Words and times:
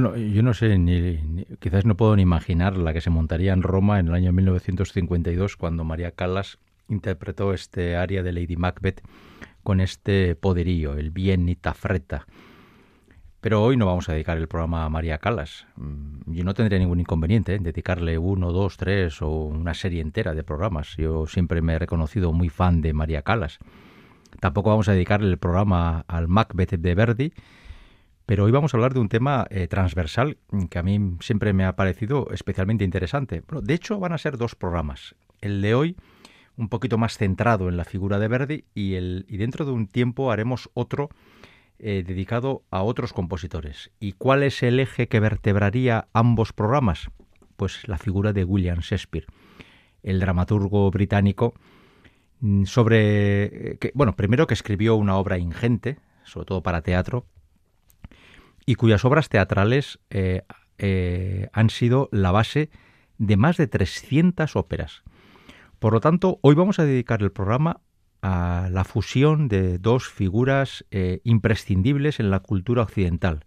Yo 0.00 0.42
no 0.42 0.54
sé, 0.54 0.78
ni, 0.78 1.44
quizás 1.58 1.84
no 1.84 1.96
puedo 1.96 2.16
ni 2.16 2.22
imaginar 2.22 2.76
la 2.76 2.92
que 2.92 3.00
se 3.00 3.10
montaría 3.10 3.52
en 3.52 3.62
Roma 3.62 3.98
en 3.98 4.08
el 4.08 4.14
año 4.14 4.32
1952 4.32 5.56
cuando 5.56 5.84
María 5.84 6.12
Callas 6.12 6.58
interpretó 6.88 7.52
este 7.52 7.96
aria 7.96 8.22
de 8.22 8.32
Lady 8.32 8.56
Macbeth 8.56 9.02
con 9.62 9.80
este 9.80 10.34
poderío, 10.34 10.94
el 10.94 11.10
bien 11.10 11.48
y 11.48 11.56
tafreta. 11.56 12.26
Pero 13.40 13.62
hoy 13.62 13.76
no 13.76 13.86
vamos 13.86 14.08
a 14.08 14.12
dedicar 14.12 14.36
el 14.36 14.48
programa 14.48 14.84
a 14.84 14.90
María 14.90 15.18
Callas. 15.18 15.66
Mm, 15.76 16.34
yo 16.34 16.44
no 16.44 16.52
tendría 16.52 16.78
ningún 16.78 17.00
inconveniente 17.00 17.54
en 17.54 17.62
dedicarle 17.62 18.18
uno, 18.18 18.52
dos, 18.52 18.76
tres 18.76 19.22
o 19.22 19.30
una 19.30 19.72
serie 19.72 20.02
entera 20.02 20.34
de 20.34 20.44
programas. 20.44 20.94
Yo 20.98 21.26
siempre 21.26 21.62
me 21.62 21.74
he 21.74 21.78
reconocido 21.78 22.32
muy 22.32 22.50
fan 22.50 22.82
de 22.82 22.92
María 22.92 23.22
Callas. 23.22 23.58
Tampoco 24.40 24.70
vamos 24.70 24.88
a 24.88 24.92
dedicarle 24.92 25.28
el 25.28 25.38
programa 25.38 26.04
al 26.06 26.28
Macbeth 26.28 26.72
de 26.72 26.94
Verdi, 26.94 27.32
pero 28.30 28.44
hoy 28.44 28.52
vamos 28.52 28.72
a 28.72 28.76
hablar 28.76 28.94
de 28.94 29.00
un 29.00 29.08
tema 29.08 29.44
eh, 29.50 29.66
transversal 29.66 30.38
que 30.70 30.78
a 30.78 30.84
mí 30.84 31.16
siempre 31.18 31.52
me 31.52 31.64
ha 31.64 31.74
parecido 31.74 32.28
especialmente 32.30 32.84
interesante. 32.84 33.42
de 33.60 33.74
hecho, 33.74 33.98
van 33.98 34.12
a 34.12 34.18
ser 34.18 34.36
dos 34.36 34.54
programas. 34.54 35.16
El 35.40 35.60
de 35.62 35.74
hoy, 35.74 35.96
un 36.56 36.68
poquito 36.68 36.96
más 36.96 37.18
centrado 37.18 37.68
en 37.68 37.76
la 37.76 37.84
figura 37.84 38.20
de 38.20 38.28
Verdi, 38.28 38.64
y, 38.72 38.94
el, 38.94 39.26
y 39.28 39.36
dentro 39.36 39.64
de 39.64 39.72
un 39.72 39.88
tiempo 39.88 40.30
haremos 40.30 40.70
otro 40.74 41.08
eh, 41.80 42.04
dedicado 42.06 42.62
a 42.70 42.82
otros 42.82 43.12
compositores. 43.12 43.90
¿Y 43.98 44.12
cuál 44.12 44.44
es 44.44 44.62
el 44.62 44.78
eje 44.78 45.08
que 45.08 45.18
vertebraría 45.18 46.06
ambos 46.12 46.52
programas? 46.52 47.10
Pues 47.56 47.88
la 47.88 47.98
figura 47.98 48.32
de 48.32 48.44
William 48.44 48.78
Shakespeare, 48.78 49.26
el 50.04 50.20
dramaturgo 50.20 50.88
británico 50.92 51.54
mm, 52.38 52.62
sobre 52.66 53.72
eh, 53.72 53.92
bueno, 53.92 54.14
primero 54.14 54.46
que 54.46 54.54
escribió 54.54 54.94
una 54.94 55.16
obra 55.16 55.36
ingente, 55.36 55.98
sobre 56.22 56.46
todo 56.46 56.62
para 56.62 56.82
teatro, 56.82 57.26
y 58.66 58.74
cuyas 58.74 59.04
obras 59.04 59.28
teatrales 59.28 60.00
eh, 60.10 60.42
eh, 60.78 61.48
han 61.52 61.70
sido 61.70 62.08
la 62.12 62.30
base 62.32 62.70
de 63.18 63.36
más 63.36 63.56
de 63.56 63.66
300 63.66 64.56
óperas. 64.56 65.02
Por 65.78 65.92
lo 65.92 66.00
tanto, 66.00 66.38
hoy 66.42 66.54
vamos 66.54 66.78
a 66.78 66.84
dedicar 66.84 67.22
el 67.22 67.32
programa 67.32 67.80
a 68.22 68.68
la 68.70 68.84
fusión 68.84 69.48
de 69.48 69.78
dos 69.78 70.08
figuras 70.08 70.84
eh, 70.90 71.20
imprescindibles 71.24 72.20
en 72.20 72.30
la 72.30 72.40
cultura 72.40 72.82
occidental, 72.82 73.46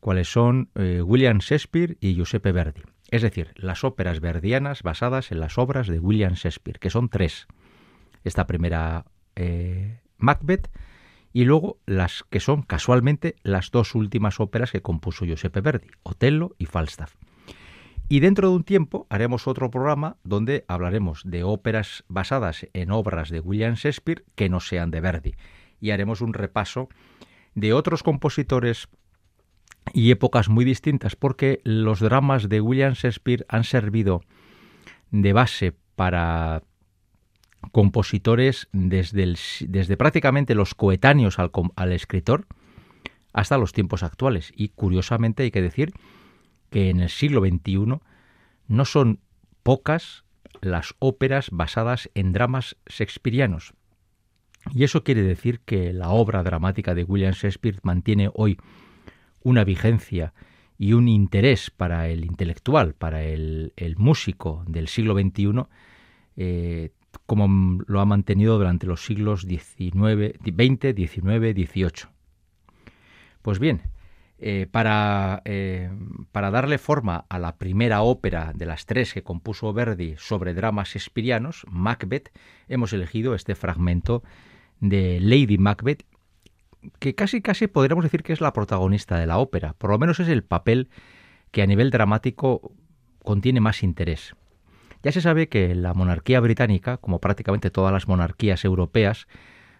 cuales 0.00 0.28
son 0.28 0.70
William 0.74 1.38
Shakespeare 1.38 1.96
y 2.00 2.14
Giuseppe 2.14 2.52
Verdi. 2.52 2.82
Es 3.10 3.22
decir, 3.22 3.52
las 3.56 3.84
óperas 3.84 4.20
verdianas 4.20 4.82
basadas 4.82 5.32
en 5.32 5.40
las 5.40 5.58
obras 5.58 5.88
de 5.88 5.98
William 5.98 6.34
Shakespeare, 6.34 6.78
que 6.78 6.90
son 6.90 7.08
tres. 7.08 7.46
Esta 8.24 8.46
primera, 8.46 9.04
Macbeth, 10.16 10.70
y 11.36 11.44
luego 11.44 11.76
las 11.84 12.24
que 12.30 12.40
son 12.40 12.62
casualmente 12.62 13.36
las 13.42 13.70
dos 13.70 13.94
últimas 13.94 14.40
óperas 14.40 14.72
que 14.72 14.80
compuso 14.80 15.26
Giuseppe 15.26 15.60
Verdi, 15.60 15.88
Otello 16.02 16.56
y 16.56 16.64
Falstaff. 16.64 17.14
Y 18.08 18.20
dentro 18.20 18.48
de 18.48 18.56
un 18.56 18.64
tiempo 18.64 19.06
haremos 19.10 19.46
otro 19.46 19.70
programa 19.70 20.16
donde 20.24 20.64
hablaremos 20.66 21.20
de 21.26 21.44
óperas 21.44 22.04
basadas 22.08 22.66
en 22.72 22.90
obras 22.90 23.28
de 23.28 23.40
William 23.40 23.74
Shakespeare 23.74 24.24
que 24.34 24.48
no 24.48 24.60
sean 24.60 24.90
de 24.90 25.02
Verdi. 25.02 25.34
Y 25.78 25.90
haremos 25.90 26.22
un 26.22 26.32
repaso 26.32 26.88
de 27.54 27.74
otros 27.74 28.02
compositores 28.02 28.88
y 29.92 30.12
épocas 30.12 30.48
muy 30.48 30.64
distintas 30.64 31.16
porque 31.16 31.60
los 31.64 32.00
dramas 32.00 32.48
de 32.48 32.62
William 32.62 32.94
Shakespeare 32.94 33.44
han 33.50 33.64
servido 33.64 34.22
de 35.10 35.34
base 35.34 35.74
para 35.96 36.62
compositores 37.72 38.68
desde, 38.72 39.34
desde 39.68 39.96
prácticamente 39.96 40.54
los 40.54 40.74
coetáneos 40.74 41.38
al, 41.38 41.50
al 41.76 41.92
escritor 41.92 42.46
hasta 43.32 43.58
los 43.58 43.72
tiempos 43.72 44.02
actuales. 44.02 44.52
Y 44.56 44.70
curiosamente 44.70 45.42
hay 45.42 45.50
que 45.50 45.62
decir 45.62 45.92
que 46.70 46.90
en 46.90 47.00
el 47.00 47.10
siglo 47.10 47.40
XXI 47.40 48.00
no 48.68 48.84
son 48.84 49.20
pocas 49.62 50.24
las 50.60 50.94
óperas 50.98 51.50
basadas 51.50 52.10
en 52.14 52.32
dramas 52.32 52.76
shakespearianos. 52.86 53.74
Y 54.74 54.84
eso 54.84 55.04
quiere 55.04 55.22
decir 55.22 55.60
que 55.60 55.92
la 55.92 56.10
obra 56.10 56.42
dramática 56.42 56.94
de 56.94 57.04
William 57.04 57.32
Shakespeare 57.32 57.78
mantiene 57.82 58.30
hoy 58.34 58.58
una 59.42 59.64
vigencia 59.64 60.32
y 60.78 60.92
un 60.92 61.08
interés 61.08 61.70
para 61.70 62.08
el 62.08 62.24
intelectual, 62.24 62.94
para 62.94 63.22
el, 63.22 63.72
músico 63.96 64.64
del 64.66 64.88
siglo 64.88 65.14
XXI, 65.14 65.66
como 67.24 67.82
lo 67.86 68.00
ha 68.00 68.04
mantenido 68.04 68.58
durante 68.58 68.86
los 68.86 69.04
siglos 69.04 69.42
XIX, 69.42 70.34
XX, 70.44 70.94
XIX, 70.94 71.54
XVIII. 71.54 72.10
Pues 73.42 73.58
bien, 73.58 73.82
eh, 74.38 74.66
para, 74.70 75.40
eh, 75.44 75.90
para, 76.32 76.50
darle 76.50 76.78
forma 76.78 77.24
a 77.28 77.38
la 77.38 77.56
primera 77.56 78.02
ópera 78.02 78.52
de 78.54 78.66
las 78.66 78.84
tres 78.84 79.14
que 79.14 79.22
compuso 79.22 79.72
Verdi 79.72 80.16
sobre 80.18 80.52
dramas 80.52 80.94
espirianos, 80.94 81.64
Macbeth, 81.70 82.30
hemos 82.68 82.92
elegido 82.92 83.34
este 83.34 83.54
fragmento 83.54 84.22
de 84.80 85.20
Lady 85.20 85.56
Macbeth, 85.56 86.04
que 86.98 87.14
casi 87.14 87.40
casi 87.40 87.66
podríamos 87.66 88.04
decir 88.04 88.22
que 88.22 88.34
es 88.34 88.40
la 88.40 88.52
protagonista 88.52 89.18
de 89.18 89.26
la 89.26 89.38
ópera, 89.38 89.72
por 89.72 89.90
lo 89.90 89.98
menos 89.98 90.20
es 90.20 90.28
el 90.28 90.44
papel 90.44 90.90
que 91.50 91.62
a 91.62 91.66
nivel 91.66 91.90
dramático 91.90 92.72
contiene 93.22 93.60
más 93.60 93.82
interés 93.82 94.34
Ya 95.06 95.12
se 95.12 95.20
sabe 95.20 95.48
que 95.48 95.72
la 95.76 95.94
monarquía 95.94 96.40
británica, 96.40 96.96
como 96.96 97.20
prácticamente 97.20 97.70
todas 97.70 97.92
las 97.92 98.08
monarquías 98.08 98.64
europeas, 98.64 99.28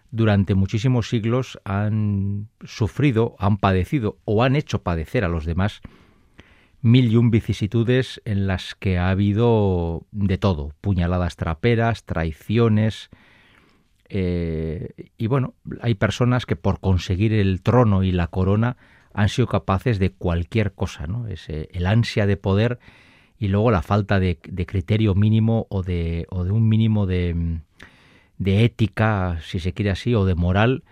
durante 0.09 0.55
muchísimos 0.55 1.09
siglos 1.09 1.59
han 1.65 2.47
sufrido, 2.63 3.35
han 3.37 3.57
padecido 3.57 4.19
o 4.23 4.41
han 4.41 4.55
hecho 4.55 4.83
padecer 4.83 5.25
a 5.25 5.27
los 5.27 5.43
demás 5.43 5.81
mil 6.79 7.11
y 7.11 7.17
un 7.17 7.29
vicisitudes 7.29 8.21
en 8.23 8.47
las 8.47 8.73
que 8.75 8.99
ha 8.99 9.09
habido 9.09 10.07
de 10.11 10.37
todo, 10.37 10.71
puñaladas 10.79 11.35
traperas, 11.35 12.05
traiciones, 12.05 13.09
eh, 14.07 15.09
y 15.17 15.27
bueno, 15.27 15.55
hay 15.81 15.95
personas 15.95 16.45
que 16.45 16.55
por 16.55 16.79
conseguir 16.79 17.33
el 17.33 17.61
trono 17.63 18.03
y 18.03 18.13
la 18.13 18.27
corona 18.27 18.77
han 19.13 19.27
sido 19.27 19.49
capaces 19.49 19.99
de 19.99 20.09
cualquier 20.09 20.71
cosa, 20.71 21.05
¿no? 21.05 21.27
Es, 21.27 21.49
el 21.49 21.85
ansia 21.85 22.25
de 22.27 22.37
poder 22.37 22.79
y 23.39 23.47
luego 23.49 23.71
la 23.71 23.81
falta 23.81 24.19
de, 24.19 24.37
criterio 24.37 25.15
mínimo 25.15 25.67
o 25.69 25.83
de, 25.83 26.25
o 26.29 26.43
de 26.43 26.51
un 26.51 26.67
mínimo 26.67 27.05
de, 27.05 27.59
de, 28.37 28.65
ética, 28.65 29.39
si 29.41 29.59
se 29.59 29.73
quiere 29.73 29.91
así, 29.91 30.15
o 30.15 30.25
de 30.25 30.35
moral 30.35 30.83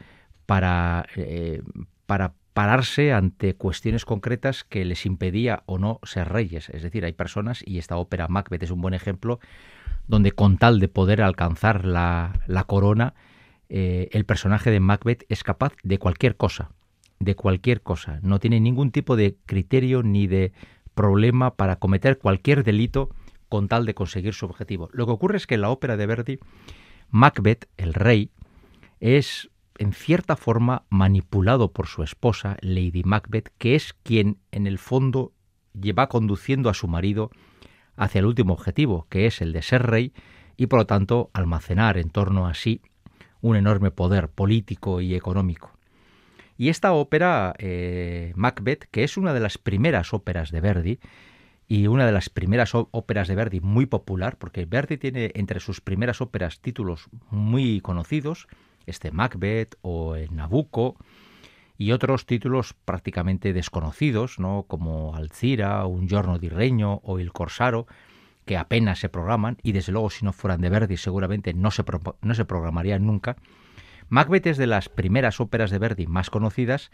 para, 0.46 1.08
eh, 1.16 1.62
para 2.06 2.34
pararse 2.56 3.12
ante 3.12 3.56
cuestiones 3.56 4.06
concretas 4.06 4.64
que 4.64 4.86
les 4.86 5.06
impedía 5.06 5.64
o 5.66 5.78
no 5.78 6.00
ser 6.04 6.30
reyes. 6.30 6.70
Es 6.70 6.84
decir, 6.84 7.04
hay 7.04 7.12
personas, 7.12 7.62
y 7.66 7.80
esta 7.80 7.98
ópera 7.98 8.28
Macbeth 8.30 8.64
es 8.64 8.72
un 8.72 8.80
buen 8.80 8.94
ejemplo, 8.94 9.40
donde 10.08 10.32
con 10.32 10.58
tal 10.58 10.80
de 10.80 10.88
poder 10.88 11.22
alcanzar 11.22 11.84
la, 11.84 12.32
corona, 12.68 13.14
eh, 13.68 14.08
el 14.12 14.24
personaje 14.24 14.72
de 14.72 14.80
Macbeth 14.80 15.26
es 15.28 15.44
capaz 15.44 15.74
de 15.84 15.98
cualquier 15.98 16.38
cosa, 16.38 16.70
de 17.20 17.36
cualquier 17.36 17.82
cosa. 17.82 18.20
No 18.22 18.40
tiene 18.40 18.62
ningún 18.62 18.92
tipo 18.92 19.16
de 19.16 19.36
criterio 19.46 20.02
ni 20.02 20.28
de 20.28 20.54
problema 20.96 21.56
para 21.56 21.76
cometer 21.76 22.18
cualquier 22.18 22.64
delito 22.64 23.10
con 23.50 23.68
tal 23.68 23.86
de 23.86 23.94
conseguir 23.94 24.34
su 24.34 24.46
objetivo. 24.46 24.90
Lo 24.92 25.06
que 25.06 25.12
ocurre 25.12 25.38
es 25.38 25.46
que 25.46 25.56
en 25.56 25.62
la 25.62 25.70
ópera 25.70 25.98
de 25.98 26.06
Verdi, 26.08 26.40
Macbeth, 27.10 27.70
el 27.78 27.94
rey, 27.94 28.32
es 29.00 29.52
en 29.78 29.94
cierta 29.94 30.36
forma 30.36 30.84
manipulado 30.90 31.72
por 31.72 31.88
su 31.88 32.02
esposa, 32.02 32.58
Lady 32.62 33.04
Macbeth, 33.04 33.50
que 33.58 33.76
es 33.76 33.94
quien 34.04 34.40
en 34.52 34.68
el 34.68 34.80
fondo 34.80 35.34
lleva 35.80 36.08
conduciendo 36.08 36.70
a 36.70 36.74
su 36.74 36.88
marido 36.88 37.30
hacia 37.96 38.20
el 38.20 38.26
último 38.26 38.54
objetivo, 38.54 39.06
que 39.10 39.26
es 39.26 39.42
el 39.42 39.54
de 39.54 39.62
ser 39.62 39.84
rey 39.84 40.14
y 40.58 40.68
por 40.68 40.80
lo 40.80 40.86
tanto 40.86 41.30
almacenar 41.34 41.98
en 41.98 42.10
torno 42.10 42.48
a 42.48 42.54
sí 42.54 42.82
un 43.42 43.56
enorme 43.56 43.92
poder 43.92 44.30
político 44.30 45.02
y 45.02 45.16
económico. 45.16 45.75
Y 46.58 46.70
esta 46.70 46.94
ópera, 46.94 47.54
eh, 47.58 48.32
Macbeth, 48.36 48.86
que 48.92 49.04
es 49.04 49.18
una 49.18 49.34
de 49.34 49.40
las 49.40 49.58
primeras 49.58 50.14
óperas 50.14 50.52
de 50.52 50.62
Verdi, 50.62 51.00
y 51.68 51.88
una 51.88 52.06
de 52.06 52.12
las 52.12 52.30
primeras 52.30 52.74
óperas 52.76 53.28
de 53.28 53.36
Verdi 53.36 53.60
muy 53.60 53.88
popular, 53.88 54.38
porque 54.38 54.66
Verdi 54.66 54.98
tiene 54.98 55.32
entre 55.34 55.60
sus 55.60 55.82
primeras 55.82 56.22
óperas 56.22 56.60
títulos 56.60 57.10
muy 57.32 57.82
conocidos, 57.82 58.48
este 58.86 59.12
Macbeth 59.12 59.76
o 59.82 60.16
el 60.16 60.36
Nabucco, 60.36 60.96
y 61.78 61.92
otros 61.92 62.26
títulos 62.26 62.74
prácticamente 62.86 63.52
desconocidos, 63.52 64.40
¿no? 64.40 64.64
como 64.68 65.16
Alcira, 65.16 65.86
Un 65.86 66.08
giorno 66.08 66.38
di 66.38 66.50
regno 66.50 67.02
o 67.04 67.20
Il 67.20 67.34
Corsaro, 67.34 67.88
que 68.46 68.58
apenas 68.58 69.00
se 69.00 69.10
programan 69.10 69.58
y 69.64 69.72
desde 69.72 69.92
luego 69.92 70.10
si 70.10 70.24
no 70.24 70.32
fueran 70.32 70.62
de 70.62 70.70
Verdi 70.70 70.98
seguramente 70.98 71.54
no 71.54 71.72
se, 71.72 71.84
no 72.22 72.36
se 72.36 72.46
programarían 72.46 73.06
nunca. 73.06 73.36
Macbeth 74.10 74.48
es 74.48 74.58
de 74.58 74.68
las 74.68 74.90
primeras 74.90 75.40
óperas 75.40 75.72
de 75.72 75.80
Verdi 75.80 76.08
más 76.08 76.30
conocidas 76.30 76.92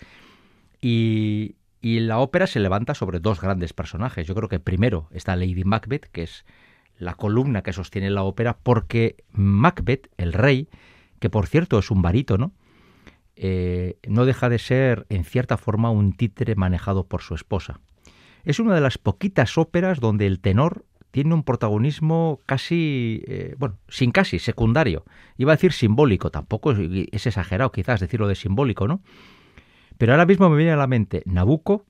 y, 0.82 1.56
la 1.82 2.20
ópera 2.20 2.46
se 2.46 2.60
levanta 2.60 2.94
sobre 2.94 3.20
dos 3.20 3.42
grandes 3.42 3.74
personajes. 3.74 4.28
Yo 4.28 4.36
creo 4.36 4.50
que 4.50 4.60
primero 4.60 5.08
está 5.12 5.36
Lady 5.36 5.64
Macbeth, 5.64 6.06
que 6.12 6.24
es 6.24 6.46
la 6.98 7.16
columna 7.16 7.64
que 7.64 7.74
sostiene 7.74 8.12
la 8.12 8.24
ópera, 8.24 8.58
porque 8.62 9.24
Macbeth, 9.32 10.10
el 10.18 10.34
rey, 10.34 10.70
que 11.20 11.32
por 11.32 11.48
cierto 11.48 11.80
es 11.80 11.90
un 11.90 12.04
barítono, 12.04 12.54
eh, 13.36 13.98
no 14.08 14.26
deja 14.26 14.50
de 14.50 14.60
ser, 14.60 15.08
en 15.10 15.24
cierta 15.24 15.58
forma, 15.58 15.90
un 15.90 16.14
títere 16.14 16.56
manejado 16.56 17.08
por 17.08 17.24
su 17.24 17.34
esposa. 17.34 17.80
Es 18.44 18.60
una 18.60 18.76
de 18.76 18.82
las 18.82 19.00
poquitas 19.00 19.58
óperas 19.58 20.00
donde 20.00 20.28
el 20.28 20.40
tenor 20.40 20.86
tiene 21.12 21.34
un 21.34 21.44
protagonismo 21.44 22.40
casi, 22.46 23.24
eh, 23.28 23.56
bueno, 23.58 23.78
sin 23.90 24.12
casi, 24.12 24.40
secundario. 24.40 25.06
Iba 25.38 25.52
a 25.54 25.56
decir 25.56 25.74
simbólico, 25.74 26.32
tampoco 26.32 26.72
es, 26.72 27.26
exagerado 27.26 27.72
quizás 27.72 28.00
decirlo 28.00 28.28
de 28.28 28.36
simbólico, 28.36 28.88
¿no? 28.88 29.02
Pero 29.98 30.14
ahora 30.14 30.26
mismo 30.26 30.50
me 30.50 30.58
viene 30.58 30.72
a 30.72 30.78
la 30.78 30.88
mente 30.88 31.22
Nabucco, 31.26 31.86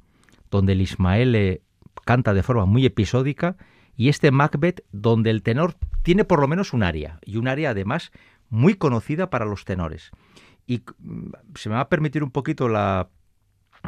donde 0.49 0.73
el 0.73 0.81
Ismael 0.81 1.61
canta 2.03 2.33
de 2.33 2.43
forma 2.43 2.65
muy 2.65 2.85
episódica, 2.85 3.55
y 3.95 4.09
este 4.09 4.31
Macbeth, 4.31 4.83
donde 4.91 5.29
el 5.29 5.43
tenor 5.43 5.75
tiene 6.01 6.25
por 6.25 6.41
lo 6.41 6.47
menos 6.47 6.73
un 6.73 6.83
área, 6.83 7.19
y 7.23 7.37
un 7.37 7.47
área 7.47 7.69
además 7.69 8.11
muy 8.49 8.73
conocida 8.73 9.29
para 9.29 9.45
los 9.45 9.65
tenores. 9.65 10.11
Y 10.65 10.83
mm, 10.99 11.31
se 11.55 11.69
me 11.69 11.75
va 11.75 11.81
a 11.81 11.89
permitir 11.89 12.23
un 12.23 12.31
poquito 12.31 12.67
la 12.67 13.09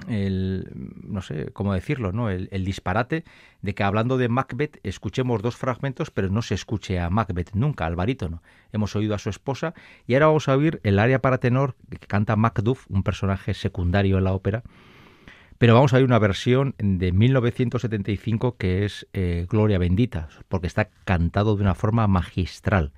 el, 0.07 0.69
no 1.03 1.21
sé 1.21 1.51
cómo 1.53 1.73
decirlo, 1.73 2.11
¿no? 2.11 2.29
El, 2.29 2.65
disparate 2.65 3.23
de 3.61 3.75
que 3.75 3.83
hablando 3.83 4.17
de 4.17 4.29
Macbeth 4.29 4.79
escuchemos 4.83 5.41
dos 5.41 5.55
fragmentos, 5.55 6.11
pero 6.11 6.29
no 6.29 6.41
se 6.41 6.55
escuche 6.55 6.99
a 6.99 7.09
Macbeth 7.09 7.53
nunca, 7.53 7.85
al 7.85 7.95
barítono. 7.95 8.41
Hemos 8.71 8.95
oído 8.95 9.15
a 9.15 9.19
su 9.19 9.29
esposa 9.29 9.73
y 10.07 10.13
ahora 10.13 10.27
vamos 10.27 10.47
a 10.49 10.55
oír 10.55 10.79
el 10.83 10.99
área 10.99 11.19
para 11.19 11.39
tenor 11.39 11.75
que 11.89 12.07
canta 12.07 12.35
Macduff, 12.35 12.85
un 12.89 13.03
personaje 13.03 13.53
secundario 13.53 14.17
en 14.17 14.23
la 14.23 14.33
ópera. 14.33 14.63
Pero 15.57 15.75
vamos 15.75 15.93
a 15.93 15.97
oír 15.97 16.05
una 16.05 16.19
versión 16.19 16.75
de 16.77 17.11
1975 17.11 18.57
que 18.57 18.85
es 18.85 19.07
eh, 19.13 19.45
Gloria 19.49 19.77
Bendita, 19.77 20.27
porque 20.49 20.67
está 20.67 20.89
cantado 21.05 21.55
de 21.55 21.61
una 21.61 21.75
forma 21.75 22.07
magistral. 22.07 22.91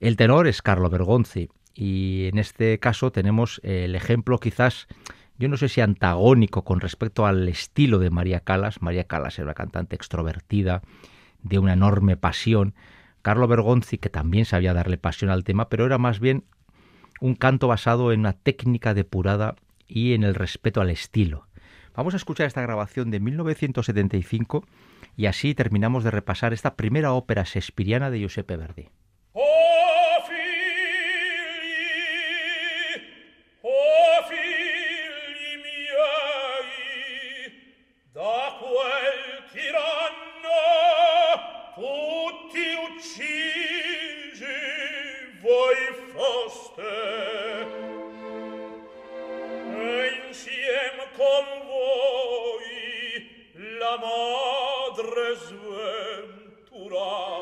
El 0.00 0.16
tenor 0.16 0.46
es 0.46 0.60
Carlo 0.60 0.90
Bergonzi 0.90 1.50
y 1.74 2.26
en 2.26 2.38
este 2.38 2.78
caso 2.78 3.12
tenemos 3.12 3.60
el 3.64 3.94
ejemplo 3.94 4.38
quizás, 4.38 4.86
yo 5.38 5.48
no 5.48 5.56
sé 5.56 5.68
si 5.68 5.80
antagónico 5.80 6.64
con 6.64 6.80
respecto 6.80 7.26
al 7.26 7.48
estilo 7.48 7.98
de 7.98 8.10
María 8.10 8.40
Calas. 8.40 8.82
María 8.82 9.04
Calas 9.04 9.38
era 9.38 9.46
una 9.46 9.54
cantante 9.54 9.96
extrovertida, 9.96 10.82
de 11.42 11.58
una 11.58 11.72
enorme 11.72 12.16
pasión. 12.16 12.74
Carlo 13.22 13.48
Bergonzi, 13.48 13.98
que 13.98 14.10
también 14.10 14.44
sabía 14.44 14.74
darle 14.74 14.98
pasión 14.98 15.30
al 15.30 15.44
tema, 15.44 15.68
pero 15.68 15.86
era 15.86 15.98
más 15.98 16.20
bien 16.20 16.44
un 17.20 17.34
canto 17.34 17.68
basado 17.68 18.12
en 18.12 18.20
una 18.20 18.34
técnica 18.34 18.94
depurada 18.94 19.56
y 19.86 20.14
en 20.14 20.24
el 20.24 20.34
respeto 20.34 20.80
al 20.80 20.90
estilo. 20.90 21.46
Vamos 21.94 22.14
a 22.14 22.16
escuchar 22.16 22.46
esta 22.46 22.62
grabación 22.62 23.10
de 23.10 23.20
1975 23.20 24.66
y 25.16 25.26
así 25.26 25.54
terminamos 25.54 26.04
de 26.04 26.10
repasar 26.10 26.52
esta 26.52 26.74
primera 26.74 27.12
ópera 27.12 27.44
shakespeariana 27.44 28.10
de 28.10 28.18
Giuseppe 28.18 28.56
Verdi. 28.56 28.88
insiem 50.34 50.96
con 51.16 51.46
voi 51.68 52.66
la 53.78 53.96
madre 53.98 55.36
sventurata 55.46 57.33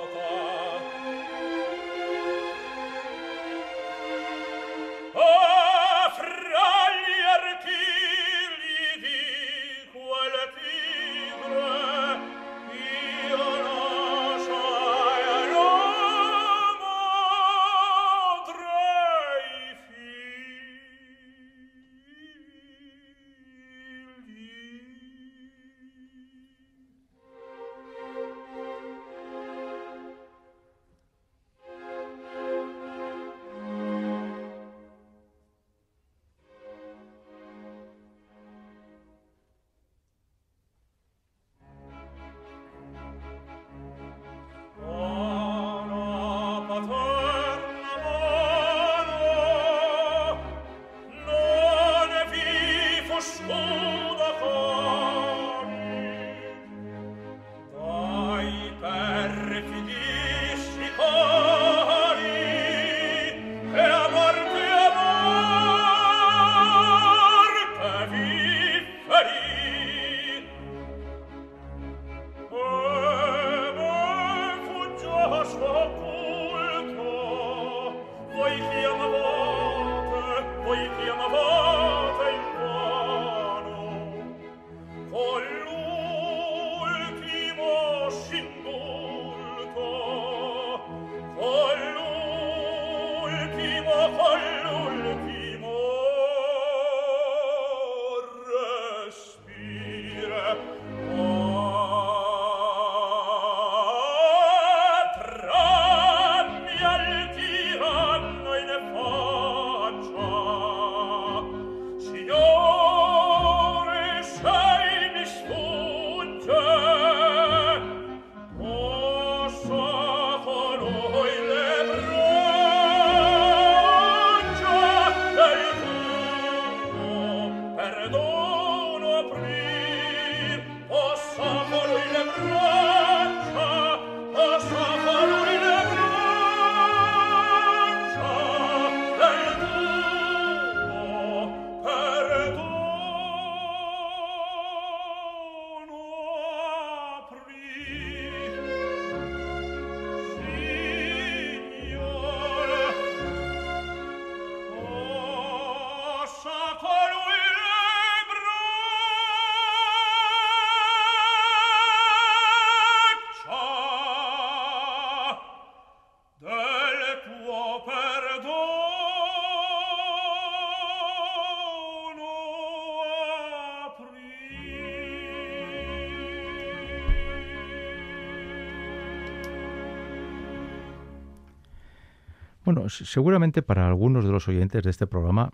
Seguramente 182.89 183.63
para 183.63 183.87
algunos 183.87 184.25
de 184.25 184.31
los 184.31 184.49
oyentes 184.49 184.83
de 184.83 184.91
este 184.91 185.07
programa 185.07 185.51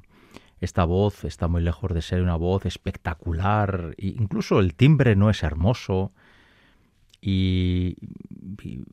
esta 0.60 0.84
voz 0.84 1.24
está 1.24 1.46
muy 1.48 1.62
lejos 1.62 1.94
de 1.94 2.02
ser 2.02 2.22
una 2.22 2.36
voz 2.36 2.66
espectacular, 2.66 3.94
e 3.96 4.08
incluso 4.08 4.58
el 4.58 4.74
timbre 4.74 5.14
no 5.14 5.30
es 5.30 5.42
hermoso 5.42 6.12
y, 7.20 7.96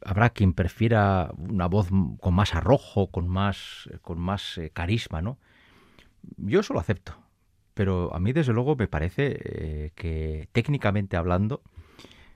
habrá 0.04 0.30
quien 0.30 0.54
prefiera 0.54 1.32
una 1.38 1.68
voz 1.68 1.90
con 2.20 2.34
más 2.34 2.54
arrojo, 2.54 3.08
con 3.08 3.28
más, 3.28 3.90
con 4.02 4.20
más 4.20 4.58
eh, 4.58 4.70
carisma, 4.72 5.22
¿no? 5.22 5.38
Yo 6.38 6.60
eso 6.60 6.74
lo 6.74 6.80
acepto, 6.80 7.14
pero 7.74 8.14
a 8.14 8.20
mí 8.20 8.34
desde 8.34 8.54
luego 8.54 8.76
me 8.76 8.88
parece 8.88 9.40
eh, 9.44 9.92
que 9.96 10.50
técnicamente 10.52 11.18
hablando, 11.18 11.62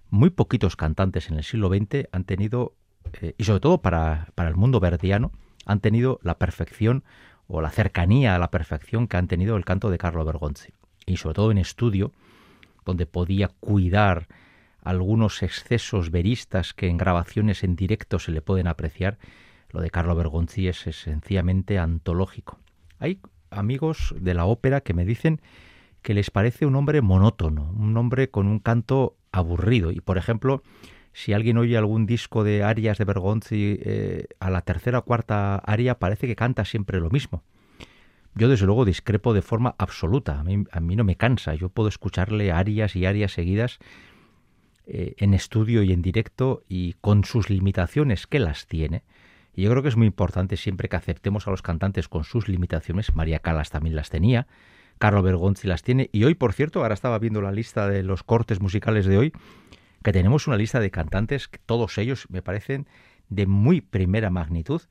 muy 0.10 0.32
poquitos 0.32 0.76
cantantes 0.76 1.30
en 1.30 1.38
el 1.38 1.44
siglo 1.44 1.70
XX 1.70 2.08
han 2.12 2.24
tenido, 2.24 2.76
eh, 3.22 3.36
y 3.38 3.44
sobre 3.44 3.60
todo 3.60 3.82
para, 3.82 4.30
para 4.36 4.50
el 4.50 4.56
mundo 4.56 4.80
verdiano, 4.80 5.32
han 5.70 5.82
tenido 5.82 6.20
la 6.24 6.40
perfección 6.40 7.04
o 7.48 7.62
la 7.62 7.70
cercanía 7.70 8.34
a 8.36 8.40
la 8.40 8.50
perfección 8.50 9.08
que 9.08 9.18
han 9.18 9.28
tenido 9.28 9.56
el 9.56 9.66
canto 9.66 9.92
de 9.92 10.00
Carlo 10.00 10.26
Bergonzi. 10.26 10.74
Y 11.06 11.18
sobre 11.18 11.36
todo 11.36 11.52
en 11.52 11.60
estudio, 11.60 12.12
donde 12.86 13.06
podía 13.06 13.50
cuidar 13.60 14.28
algunos 14.82 15.44
excesos 15.44 16.10
veristas 16.10 16.74
que 16.74 16.88
en 16.88 16.98
grabaciones 16.98 17.64
en 17.64 17.76
directo 17.76 18.18
se 18.18 18.32
le 18.32 18.42
pueden 18.42 18.66
apreciar, 18.66 19.20
lo 19.70 19.82
de 19.82 19.92
Carlo 19.92 20.16
Bergonzi 20.16 20.68
es 20.68 20.80
sencillamente 20.80 21.78
antológico. 21.78 22.58
Hay 22.98 23.20
amigos 23.52 24.16
de 24.20 24.34
la 24.34 24.46
ópera 24.46 24.82
que 24.82 24.96
me 24.96 25.06
dicen 25.06 25.40
que 26.02 26.16
les 26.16 26.32
parece 26.32 26.66
un 26.66 26.76
hombre 26.76 27.02
monótono, 27.04 27.72
un 27.78 27.96
hombre 27.96 28.32
con 28.32 28.48
un 28.48 28.58
canto 28.58 29.18
aburrido. 29.32 29.92
Y 29.92 30.02
por 30.02 30.18
ejemplo, 30.18 30.64
si 31.14 31.34
alguien 31.34 31.58
oye 31.58 31.78
algún 31.78 32.06
disco 32.06 32.44
de 32.44 32.64
arias 32.64 32.98
de 32.98 33.06
Bergonzi, 33.06 33.80
eh, 33.82 34.28
a 34.40 34.50
la 34.50 34.62
tercera 34.62 35.00
o 35.00 35.06
cuarta 35.06 35.56
aria 35.58 36.00
parece 36.00 36.28
que 36.28 36.36
canta 36.36 36.66
siempre 36.66 37.00
lo 37.00 37.10
mismo. 37.10 37.44
Yo 38.36 38.48
desde 38.48 38.66
luego 38.66 38.86
discrepo 38.86 39.34
de 39.34 39.42
forma 39.42 39.76
absoluta. 39.78 40.40
A 40.40 40.44
mí, 40.80 40.96
no 40.96 41.04
me 41.04 41.16
cansa. 41.16 41.56
Yo 41.56 41.70
puedo 41.70 41.90
escucharle 41.90 42.52
arias 42.52 42.96
y 42.96 43.06
arias 43.06 43.34
seguidas 43.34 43.80
eh, 44.86 45.16
en 45.18 45.34
estudio 45.34 45.84
y 45.84 45.92
en 45.92 46.02
directo 46.02 46.64
y 46.70 46.94
con 47.02 47.26
sus 47.26 47.50
limitaciones 47.50 48.28
que 48.28 48.40
las 48.40 48.68
tiene. 48.68 49.04
Y 49.56 49.64
yo 49.64 49.72
creo 49.72 49.84
que 49.84 49.90
es 49.90 49.98
muy 49.98 50.08
importante 50.08 50.58
siempre 50.58 50.88
que 50.88 50.96
aceptemos 50.96 51.48
a 51.48 51.52
los 51.52 51.62
cantantes 51.62 52.08
con 52.08 52.24
sus 52.24 52.48
limitaciones. 52.48 53.16
María 53.16 53.40
Calas 53.40 53.72
también 53.72 53.96
las 53.96 54.10
tenía. 54.10 54.48
Carlo 55.00 55.22
Bergonzi 55.22 55.68
las 55.68 55.82
tiene. 55.82 56.10
Y 56.14 56.24
hoy, 56.24 56.36
por 56.36 56.54
cierto, 56.54 56.82
ahora 56.82 56.94
estaba 56.94 57.20
viendo 57.20 57.42
la 57.42 57.52
lista 57.52 57.90
de 57.90 58.04
los 58.04 58.24
cortes 58.24 58.62
musicales 58.62 59.06
de 59.06 59.18
hoy 59.18 59.34
que 60.04 60.14
tenemos 60.14 60.48
una 60.48 60.58
lista 60.58 60.80
de 60.80 60.92
cantantes, 60.92 61.48
que 61.48 61.60
todos 61.66 61.98
ellos 61.98 62.26
me 62.30 62.42
parecen 62.42 62.88
de 63.30 63.46
muy 63.46 63.82
primera 63.82 64.30
magnitud 64.30 64.82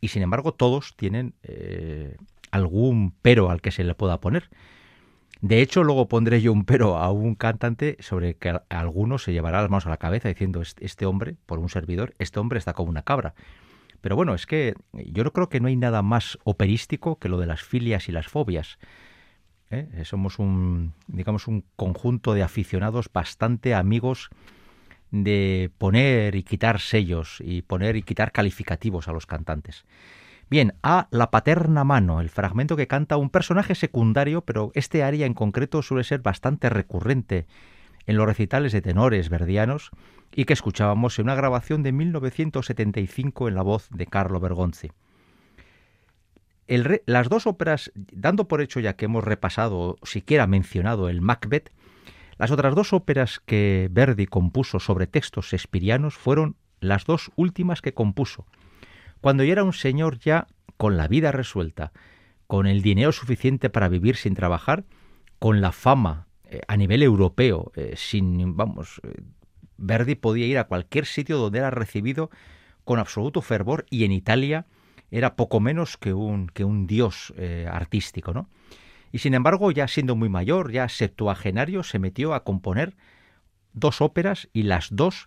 y 0.00 0.08
sin 0.08 0.22
embargo 0.22 0.52
todos 0.52 0.94
tienen 0.96 1.34
eh, 1.42 2.16
algún 2.50 3.14
pero 3.22 3.50
al 3.50 3.60
que 3.60 3.70
se 3.70 3.84
le 3.84 3.94
pueda 3.94 4.20
poner. 4.20 4.50
De 5.40 5.60
hecho, 5.60 5.84
luego 5.84 6.08
pondré 6.08 6.40
yo 6.40 6.52
un 6.52 6.64
pero 6.64 6.96
a 6.96 7.10
un 7.10 7.34
cantante 7.34 7.96
sobre 8.00 8.34
que 8.34 8.58
alguno 8.70 9.18
se 9.18 9.32
llevará 9.32 9.60
las 9.60 9.70
manos 9.70 9.86
a 9.86 9.90
la 9.90 9.98
cabeza 9.98 10.28
diciendo 10.28 10.62
este 10.62 11.06
hombre, 11.06 11.36
por 11.44 11.58
un 11.58 11.68
servidor, 11.68 12.14
este 12.18 12.40
hombre 12.40 12.58
está 12.58 12.72
como 12.72 12.90
una 12.90 13.02
cabra. 13.02 13.34
Pero 14.00 14.16
bueno, 14.16 14.34
es 14.34 14.46
que 14.46 14.74
yo 14.92 15.24
no 15.24 15.32
creo 15.32 15.48
que 15.48 15.60
no 15.60 15.68
hay 15.68 15.76
nada 15.76 16.02
más 16.02 16.38
operístico 16.44 17.18
que 17.18 17.28
lo 17.28 17.38
de 17.38 17.46
las 17.46 17.62
filias 17.62 18.08
y 18.08 18.12
las 18.12 18.28
fobias. 18.28 18.78
¿eh? 19.70 19.88
Somos 20.04 20.38
un, 20.38 20.94
digamos, 21.06 21.48
un 21.48 21.64
conjunto 21.76 22.32
de 22.32 22.42
aficionados 22.42 23.10
bastante 23.12 23.74
amigos 23.74 24.30
de 25.24 25.70
poner 25.78 26.34
y 26.34 26.42
quitar 26.42 26.80
sellos 26.80 27.38
y 27.40 27.62
poner 27.62 27.96
y 27.96 28.02
quitar 28.02 28.32
calificativos 28.32 29.08
a 29.08 29.12
los 29.12 29.26
cantantes. 29.26 29.84
Bien, 30.48 30.74
a 30.82 31.08
La 31.10 31.30
paterna 31.30 31.82
mano, 31.82 32.20
el 32.20 32.30
fragmento 32.30 32.76
que 32.76 32.86
canta 32.86 33.16
un 33.16 33.30
personaje 33.30 33.74
secundario, 33.74 34.42
pero 34.42 34.70
este 34.74 35.02
aria 35.02 35.26
en 35.26 35.34
concreto 35.34 35.82
suele 35.82 36.04
ser 36.04 36.20
bastante 36.20 36.70
recurrente 36.70 37.46
en 38.06 38.16
los 38.16 38.26
recitales 38.26 38.72
de 38.72 38.80
tenores 38.80 39.28
verdianos 39.28 39.90
y 40.32 40.44
que 40.44 40.52
escuchábamos 40.52 41.18
en 41.18 41.24
una 41.24 41.34
grabación 41.34 41.82
de 41.82 41.92
1975 41.92 43.48
en 43.48 43.54
la 43.56 43.62
voz 43.62 43.88
de 43.90 44.06
Carlo 44.06 44.38
Bergonzi. 44.38 44.90
las 46.68 47.28
dos 47.28 47.46
óperas, 47.48 47.90
dando 47.94 48.46
por 48.46 48.60
hecho 48.60 48.78
ya 48.78 48.94
que 48.94 49.06
hemos 49.06 49.24
repasado, 49.24 49.96
siquiera 50.04 50.46
mencionado 50.46 51.08
el 51.08 51.20
Macbeth, 51.20 51.72
las 52.38 52.50
otras 52.50 52.74
dos 52.74 52.92
óperas 52.92 53.40
que 53.44 53.88
Verdi 53.90 54.26
compuso 54.26 54.78
sobre 54.80 55.06
textos 55.06 55.46
shakespearianos 55.46 56.14
fueron 56.16 56.56
las 56.80 57.04
dos 57.04 57.30
últimas 57.36 57.80
que 57.80 57.94
compuso, 57.94 58.46
cuando 59.20 59.44
ya 59.44 59.52
era 59.52 59.64
un 59.64 59.72
señor 59.72 60.18
ya 60.18 60.46
con 60.76 60.96
la 60.96 61.08
vida 61.08 61.32
resuelta, 61.32 61.92
con 62.46 62.66
el 62.66 62.82
dinero 62.82 63.12
suficiente 63.12 63.70
para 63.70 63.88
vivir 63.88 64.16
sin 64.16 64.34
trabajar, 64.34 64.84
con 65.38 65.60
la 65.60 65.72
fama 65.72 66.26
eh, 66.44 66.60
a 66.68 66.76
nivel 66.76 67.02
europeo, 67.02 67.72
eh, 67.74 67.94
sin, 67.96 68.56
vamos, 68.56 69.00
eh, 69.02 69.22
Verdi 69.78 70.14
podía 70.14 70.46
ir 70.46 70.58
a 70.58 70.68
cualquier 70.68 71.06
sitio 71.06 71.38
donde 71.38 71.58
era 71.58 71.70
recibido 71.70 72.30
con 72.84 72.98
absoluto 72.98 73.42
fervor 73.42 73.84
y 73.90 74.04
en 74.04 74.12
Italia 74.12 74.66
era 75.10 75.36
poco 75.36 75.60
menos 75.60 75.96
que 75.96 76.14
un, 76.14 76.48
que 76.48 76.64
un 76.64 76.86
dios 76.86 77.32
artístico, 77.70 78.32
¿no? 78.32 78.48
Y 79.12 79.18
sin 79.18 79.34
embargo, 79.34 79.70
ya 79.70 79.88
siendo 79.88 80.16
muy 80.16 80.28
mayor, 80.28 80.72
ya 80.72 80.88
septuagenario, 80.88 81.82
se 81.82 81.98
metió 81.98 82.34
a 82.34 82.44
componer 82.44 82.96
dos 83.72 84.00
óperas 84.00 84.48
y 84.52 84.64
las 84.64 84.88
dos 84.90 85.26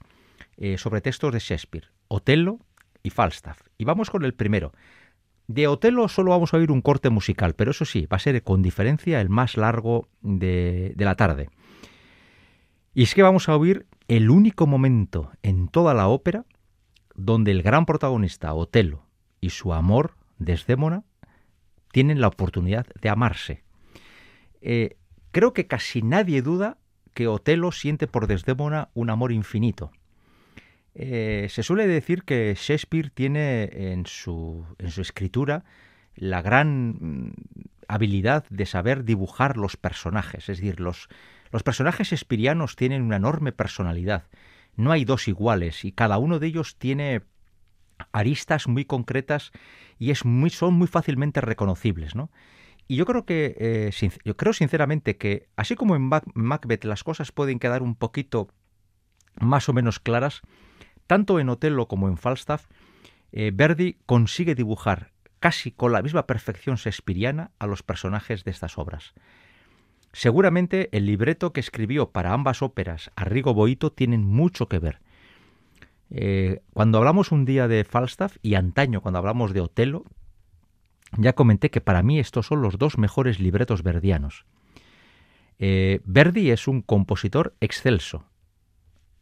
eh, 0.58 0.78
sobre 0.78 1.02
textos 1.02 1.34
de 1.34 1.40
Shakespeare, 1.40 1.88
Otelo 2.08 2.60
y 3.04 3.10
Falstaff. 3.10 3.62
Y 3.78 3.86
vamos 3.86 4.10
con 4.10 4.26
el 4.26 4.34
primero. 4.34 4.74
De 5.48 5.68
Otelo 5.68 6.08
solo 6.10 6.32
vamos 6.32 6.54
a 6.54 6.58
oír 6.58 6.72
un 6.72 6.82
corte 6.82 7.10
musical, 7.10 7.56
pero 7.56 7.72
eso 7.72 7.86
sí, 7.86 8.06
va 8.06 8.18
a 8.18 8.20
ser 8.20 8.44
con 8.44 8.62
diferencia 8.62 9.22
el 9.22 9.30
más 9.30 9.58
largo 9.58 10.10
de, 10.22 10.94
de 10.96 11.06
la 11.06 11.16
tarde. 11.16 11.50
Y 12.94 13.04
es 13.04 13.16
que 13.16 13.24
vamos 13.24 13.50
a 13.50 13.56
oír 13.56 13.88
el 14.08 14.30
único 14.30 14.68
momento 14.68 15.32
en 15.42 15.68
toda 15.68 15.94
la 15.94 16.08
ópera 16.08 16.46
donde 17.16 17.52
el 17.52 17.64
gran 17.64 17.86
protagonista, 17.86 18.54
Otelo, 18.54 19.06
y 19.42 19.52
su 19.52 19.74
amor, 19.74 20.16
Desdémona, 20.38 21.04
tienen 21.92 22.22
la 22.22 22.28
oportunidad 22.28 22.86
de 23.02 23.10
amarse. 23.10 23.64
Eh, 24.62 24.98
creo 25.32 25.54
que 25.54 25.68
casi 25.68 26.02
nadie 26.02 26.42
duda 26.42 26.78
que 27.14 27.28
Otelo 27.28 27.72
siente 27.72 28.08
por 28.08 28.28
Desdémona 28.28 28.90
un 28.94 29.10
amor 29.10 29.32
infinito. 29.32 29.92
Eh, 30.96 31.48
se 31.50 31.64
suele 31.64 31.88
decir 31.88 32.24
que 32.24 32.56
Shakespeare 32.58 33.10
tiene 33.10 33.70
en 33.94 34.06
su, 34.06 34.66
escritura 34.80 35.64
la 36.16 36.42
gran 36.42 36.90
mm, 36.90 37.34
habilidad 37.88 38.46
de 38.50 38.66
saber 38.66 39.04
dibujar 39.04 39.58
los 39.58 39.78
personajes, 39.78 40.50
es 40.50 40.58
decir, 40.58 40.80
los, 40.80 41.08
los 41.52 41.64
personajes 41.64 42.12
espirianos 42.12 42.76
tienen 42.76 43.02
una 43.02 43.16
enorme 43.16 43.52
personalidad. 43.52 44.24
No 44.76 44.92
hay 44.92 45.06
dos 45.06 45.28
iguales 45.28 45.86
y 45.86 45.92
cada 45.92 46.18
uno 46.18 46.40
de 46.40 46.48
ellos 46.48 46.78
tiene 46.78 47.22
aristas 48.12 48.68
muy 48.68 48.86
concretas 48.86 49.52
y 49.98 50.12
es 50.12 50.26
muy, 50.26 50.50
son 50.50 50.74
muy 50.74 50.88
fácilmente 50.88 51.42
reconocibles, 51.42 52.16
¿no? 52.16 52.30
Y 52.90 52.96
yo 52.96 53.06
creo 53.06 53.24
que, 53.24 53.56
eh, 53.60 54.10
yo 54.26 54.36
creo 54.36 54.52
sinceramente 54.52 55.16
que, 55.16 55.48
así 55.56 55.76
como 55.76 55.96
en 55.96 56.10
Macbeth 56.34 56.86
las 56.86 57.04
cosas 57.04 57.32
pueden 57.32 57.60
quedar 57.60 57.84
un 57.84 57.94
poquito 57.94 58.50
más 59.40 59.70
o 59.70 59.74
menos 59.74 60.00
claras, 60.00 60.42
tanto 61.06 61.40
en 61.40 61.50
Otelo 61.50 61.88
como 61.88 62.08
en 62.08 62.18
Falstaff, 62.18 62.66
eh, 63.32 63.52
Verdi 63.54 63.98
consigue 64.08 64.56
dibujar 64.56 65.12
casi 65.40 65.72
con 65.72 65.92
la 65.92 66.02
misma 66.02 66.26
perfección 66.26 66.78
shakespeariana 66.78 67.52
a 67.60 67.68
los 67.68 67.84
personajes 67.84 68.44
de 68.44 68.50
estas 68.50 68.80
obras. 68.80 69.14
Seguramente 70.12 70.90
el 70.92 71.06
libreto 71.06 71.54
que 71.54 71.60
escribió 71.60 72.10
para 72.10 72.34
ambas 72.34 72.64
óperas 72.64 73.12
Arrigo 73.16 73.54
Boito 73.54 73.92
tienen 73.92 74.26
mucho 74.26 74.68
que 74.68 74.80
ver. 74.80 75.00
Eh, 76.10 76.64
cuando 76.74 76.98
hablamos 76.98 77.32
un 77.32 77.46
día 77.46 77.68
de 77.68 77.84
Falstaff 77.84 78.38
y 78.42 78.56
antaño 78.56 79.02
cuando 79.02 79.20
hablamos 79.20 79.54
de 79.54 79.62
Otelo, 79.62 80.06
ya 81.18 81.34
comenté 81.34 81.70
que 81.70 81.82
para 81.82 82.04
mí 82.04 82.20
estos 82.20 82.48
son 82.48 82.62
los 82.62 82.78
dos 82.78 82.98
mejores 82.98 83.40
libretos 83.40 83.84
verdianos. 83.84 84.46
Eh, 85.60 86.00
Verdi 86.06 86.52
es 86.52 86.68
un 86.68 86.82
compositor 86.82 87.56
excelso, 87.60 88.26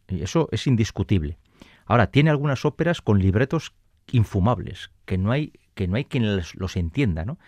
y 0.08 0.22
eso 0.22 0.48
es 0.52 0.66
indiscutible. 0.66 1.38
Ahora, 1.84 2.08
tiene 2.10 2.30
algunas 2.30 2.64
óperas 2.64 3.00
con 3.00 3.18
libretos 3.18 3.74
infumables, 4.12 4.90
que 5.04 5.18
no 5.18 5.32
hay, 5.32 5.52
que 5.74 5.88
no 5.88 5.96
hay 5.96 6.04
quien 6.04 6.36
los, 6.36 6.76
entienda. 6.76 7.24
¿no? 7.24 7.38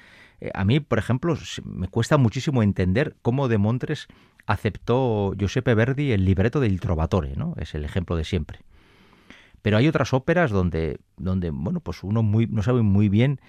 Eh, 0.40 0.50
a 0.54 0.64
mí, 0.64 0.80
por 0.80 0.98
ejemplo, 0.98 1.36
me 1.64 1.88
cuesta 1.88 2.16
muchísimo 2.16 2.62
entender 2.62 3.16
cómo 3.22 3.48
de 3.48 3.58
Montres 3.58 4.08
aceptó 4.46 5.34
Giuseppe 5.38 5.74
Verdi 5.74 6.12
el 6.12 6.24
libreto 6.24 6.60
del 6.60 6.80
Trovatore, 6.80 7.36
¿no? 7.36 7.54
es 7.58 7.74
el 7.74 7.84
ejemplo 7.84 8.16
de 8.16 8.24
siempre. 8.24 8.60
Pero 9.62 9.76
hay 9.76 9.88
otras 9.88 10.14
óperas 10.14 10.50
donde, 10.50 10.98
donde 11.16 11.50
bueno, 11.50 11.80
pues 11.80 12.02
uno 12.02 12.22
no 12.22 12.62
sabe 12.62 12.82
muy 12.82 13.08
bien 13.08 13.40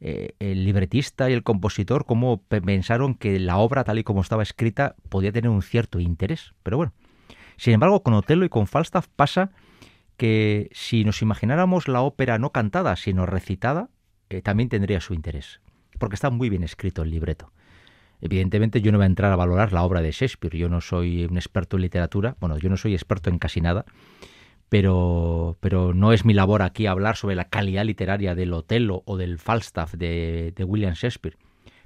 eh, 0.00 0.34
el 0.38 0.64
libretista 0.64 1.28
y 1.28 1.34
el 1.34 1.42
compositor 1.42 2.06
cómo 2.06 2.42
pensaron 2.42 3.14
que 3.14 3.38
la 3.38 3.58
obra 3.58 3.84
tal 3.84 3.98
y 3.98 4.04
como 4.04 4.22
estaba 4.22 4.42
escrita 4.42 4.96
podía 5.08 5.32
tener 5.32 5.50
un 5.50 5.62
cierto 5.62 6.00
interés. 6.00 6.54
Pero 6.62 6.78
bueno, 6.78 6.92
sin 7.56 7.74
embargo, 7.74 8.02
con 8.02 8.14
Otelo 8.14 8.46
y 8.46 8.48
con 8.48 8.66
Falstaff 8.66 9.08
pasa 9.14 9.50
que 10.16 10.70
si 10.72 11.04
nos 11.04 11.20
imagináramos 11.22 11.88
la 11.88 12.00
ópera 12.00 12.38
no 12.38 12.50
cantada, 12.50 12.96
sino 12.96 13.26
recitada, 13.26 13.90
eh, 14.30 14.42
también 14.42 14.68
tendría 14.68 15.00
su 15.00 15.12
interés, 15.12 15.60
porque 15.98 16.14
está 16.14 16.30
muy 16.30 16.48
bien 16.48 16.62
escrito 16.62 17.02
el 17.02 17.10
libreto. 17.10 17.52
Evidentemente 18.22 18.80
yo 18.80 18.92
no 18.92 18.98
voy 18.98 19.04
a 19.04 19.06
entrar 19.06 19.32
a 19.32 19.36
valorar 19.36 19.72
la 19.72 19.82
obra 19.82 20.02
de 20.02 20.12
Shakespeare, 20.12 20.56
yo 20.56 20.68
no 20.68 20.80
soy 20.80 21.24
un 21.24 21.36
experto 21.36 21.76
en 21.76 21.82
literatura, 21.82 22.36
bueno, 22.40 22.58
yo 22.58 22.68
no 22.68 22.76
soy 22.76 22.94
experto 22.94 23.30
en 23.30 23.38
casi 23.38 23.60
nada, 23.60 23.86
pero, 24.70 25.58
pero 25.60 25.92
no 25.92 26.12
es 26.12 26.24
mi 26.24 26.32
labor 26.32 26.62
aquí 26.62 26.86
hablar 26.86 27.16
sobre 27.16 27.34
la 27.34 27.46
calidad 27.46 27.84
literaria 27.84 28.36
del 28.36 28.54
Otelo 28.54 29.02
o 29.04 29.16
del 29.16 29.38
Falstaff 29.38 29.94
de, 29.94 30.54
William 30.64 30.94
Shakespeare. 30.94 31.36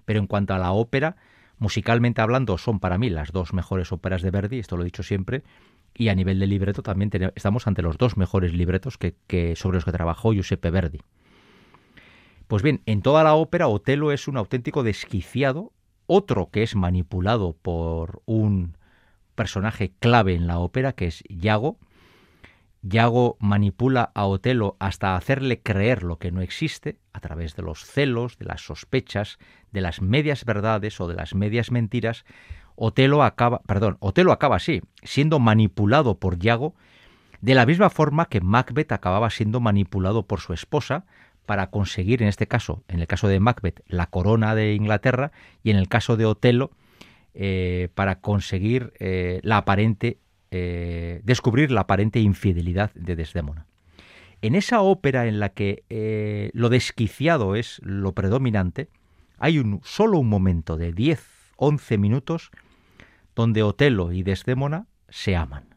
Pero 0.05 0.21
en 0.21 0.27
cuanto 0.27 0.53
a 0.53 0.59
la 0.59 0.71
ópera, 0.71 1.17
musicalmente 1.59 2.21
hablando, 2.21 2.59
son 2.59 2.81
para 2.81 2.99
mí 2.99 3.09
las 3.09 3.33
dos 3.33 3.55
mejores 3.55 3.91
óperas 3.91 4.21
de 4.21 4.31
Verdi, 4.31 4.59
esto 4.59 4.77
lo 4.77 4.83
he 4.83 4.85
dicho 4.85 5.03
siempre, 5.03 5.45
y 5.95 6.09
a 6.09 6.15
nivel 6.15 6.39
de 6.39 6.47
libreto 6.47 6.83
también 6.83 7.11
estamos 7.35 7.67
ante 7.67 7.81
los 7.81 7.97
dos 7.97 8.19
mejores 8.19 8.53
libretos 8.53 8.99
que, 8.99 9.17
que, 9.27 9.57
sobre 9.57 9.79
los 9.79 9.87
que 9.87 9.93
trabajó 9.93 10.35
Giuseppe 10.35 10.71
Verdi. 10.71 11.01
Pues 12.49 12.63
bien, 12.63 12.83
en 12.85 13.01
toda 13.01 13.25
la 13.25 13.35
ópera 13.35 13.67
Otelo 13.67 14.13
es 14.13 14.29
un 14.29 14.37
auténtico 14.37 14.83
desquiciado, 14.83 15.73
otro 16.07 16.51
que 16.51 16.63
es 16.63 16.77
manipulado 16.77 17.57
por 17.63 18.21
un 18.27 18.77
personaje 19.35 19.95
clave 20.01 20.35
en 20.35 20.47
la 20.47 20.59
ópera, 20.59 20.93
que 20.93 21.07
es 21.07 21.25
Iago. 21.31 21.79
Iago 22.89 23.39
manipula 23.41 24.13
a 24.15 24.27
Otelo 24.27 24.77
hasta 24.79 25.17
hacerle 25.17 25.63
creer 25.63 26.03
lo 26.03 26.19
que 26.19 26.31
no 26.31 26.43
existe, 26.43 26.99
a 27.15 27.21
través 27.21 27.57
de 27.57 27.63
los 27.63 27.85
celos, 27.85 28.37
de 28.39 28.45
las 28.45 28.61
sospechas, 28.61 29.39
de 29.73 29.81
las 29.81 30.03
medias 30.03 30.45
verdades 30.45 31.01
o 31.01 31.09
de 31.09 31.15
las 31.15 31.35
medias 31.35 31.71
mentiras. 31.71 32.25
Otelo 32.77 33.23
acaba, 33.23 33.63
perdón, 33.63 33.97
Otelo 34.01 34.33
acaba 34.33 34.57
así, 34.57 34.83
siendo 35.03 35.39
manipulado 35.39 36.19
por 36.19 36.37
Iago, 36.45 36.75
de 37.41 37.55
la 37.55 37.65
misma 37.65 37.89
forma 37.89 38.27
que 38.27 38.43
Macbeth 38.43 38.93
acababa 38.93 39.31
siendo 39.31 39.61
manipulado 39.61 40.27
por 40.27 40.41
su 40.41 40.53
esposa 40.53 41.07
para 41.47 41.71
conseguir, 41.71 42.23
en 42.23 42.29
este 42.29 42.49
caso, 42.49 42.85
en 42.89 43.01
el 43.01 43.07
caso 43.07 43.29
de 43.29 43.41
Macbeth, 43.41 43.83
la 43.87 44.07
corona 44.07 44.55
de 44.55 44.75
Inglaterra 44.75 45.33
y 45.63 45.71
en 45.71 45.77
el 45.77 45.89
caso 45.89 46.17
de 46.17 46.27
Otelo, 46.27 46.71
eh, 47.35 47.89
para 47.95 48.21
conseguir 48.21 48.93
eh, 48.99 49.41
la 49.43 49.59
aparente, 49.59 50.19
eh, 50.57 51.21
descubrir 51.25 51.73
la 51.73 51.81
aparente 51.81 52.21
infidelidad 52.21 52.93
de 52.95 53.17
Desdémona. 53.17 53.67
En 54.41 54.55
esa 54.55 54.83
ópera 54.83 55.27
en 55.27 55.41
la 55.41 55.49
que 55.49 56.51
lo 56.55 56.69
desquiciado 56.69 57.57
es 57.57 57.81
lo 57.83 58.13
predominante, 58.13 58.89
hay 59.39 59.59
un, 59.59 59.81
solo 59.83 60.19
un 60.19 60.29
momento 60.29 60.77
de 60.77 60.93
10, 60.93 61.21
11 61.57 61.99
minutos 61.99 62.51
donde 63.35 63.65
Otelo 63.65 64.13
y 64.13 64.23
Desdémona 64.23 64.87
se 65.09 65.35
aman. 65.35 65.75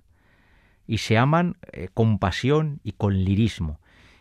Y 0.86 1.00
se 1.00 1.18
aman 1.18 1.58
con 1.96 2.20
pasión 2.20 2.80
y 2.84 2.92
con 2.92 3.24
lirismo. 3.24 3.80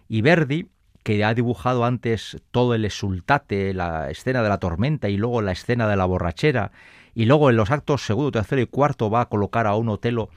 Y 0.09 0.23
Verdi, 0.23 0.71
que 1.03 1.23
ha 1.23 1.35
dibujado 1.35 1.85
antes 1.85 2.42
todo 2.51 2.75
el 2.75 2.85
exultate, 2.85 3.75
la 3.75 4.11
escena 4.11 4.42
de 4.42 4.49
la 4.49 4.59
tormenta 4.59 5.11
y 5.11 5.16
luego 5.16 5.42
la 5.42 5.53
escena 5.53 5.87
de 5.87 5.97
la 5.97 6.07
borrachera, 6.07 6.73
y 7.14 7.25
luego 7.25 7.49
en 7.49 7.57
los 7.57 7.71
actos 7.71 8.05
segundo, 8.05 8.31
tercero 8.33 8.61
y 8.61 8.66
cuarto 8.66 9.09
va 9.09 9.23
a 9.23 9.29
colocar 9.29 9.66
a 9.66 9.75
un 9.75 9.88
Otelo 9.88 10.31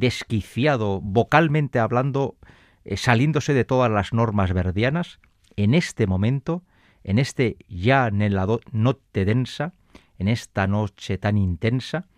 desquiciado, 0.00 1.00
vocalmente 1.00 1.78
hablando, 1.78 2.36
eh, 2.84 2.96
saliéndose 2.96 3.54
de 3.54 3.64
todas 3.64 3.90
las 3.90 4.12
normas 4.12 4.52
verdianas, 4.52 5.20
en 5.56 5.74
este 5.74 6.06
momento, 6.06 6.64
en 7.04 7.18
este 7.18 7.56
ya 7.68 8.10
nella 8.10 8.46
notte 8.72 9.24
densa, 9.24 9.74
en 10.18 10.28
esta 10.28 10.66
noche 10.66 11.18
tan 11.18 11.38
intensa, 11.38 12.08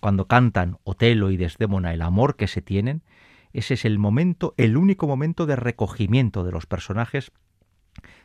cuando 0.00 0.26
cantan 0.26 0.78
Otelo 0.82 1.30
y 1.30 1.36
Desdémona 1.36 1.92
el 1.92 2.02
amor 2.02 2.36
que 2.36 2.48
se 2.48 2.62
tienen, 2.62 3.02
ese 3.52 3.74
es 3.74 3.84
el 3.84 3.98
momento, 3.98 4.54
el 4.56 4.76
único 4.76 5.06
momento 5.06 5.44
de 5.44 5.56
recogimiento 5.56 6.44
de 6.44 6.52
los 6.52 6.66
personajes, 6.66 7.32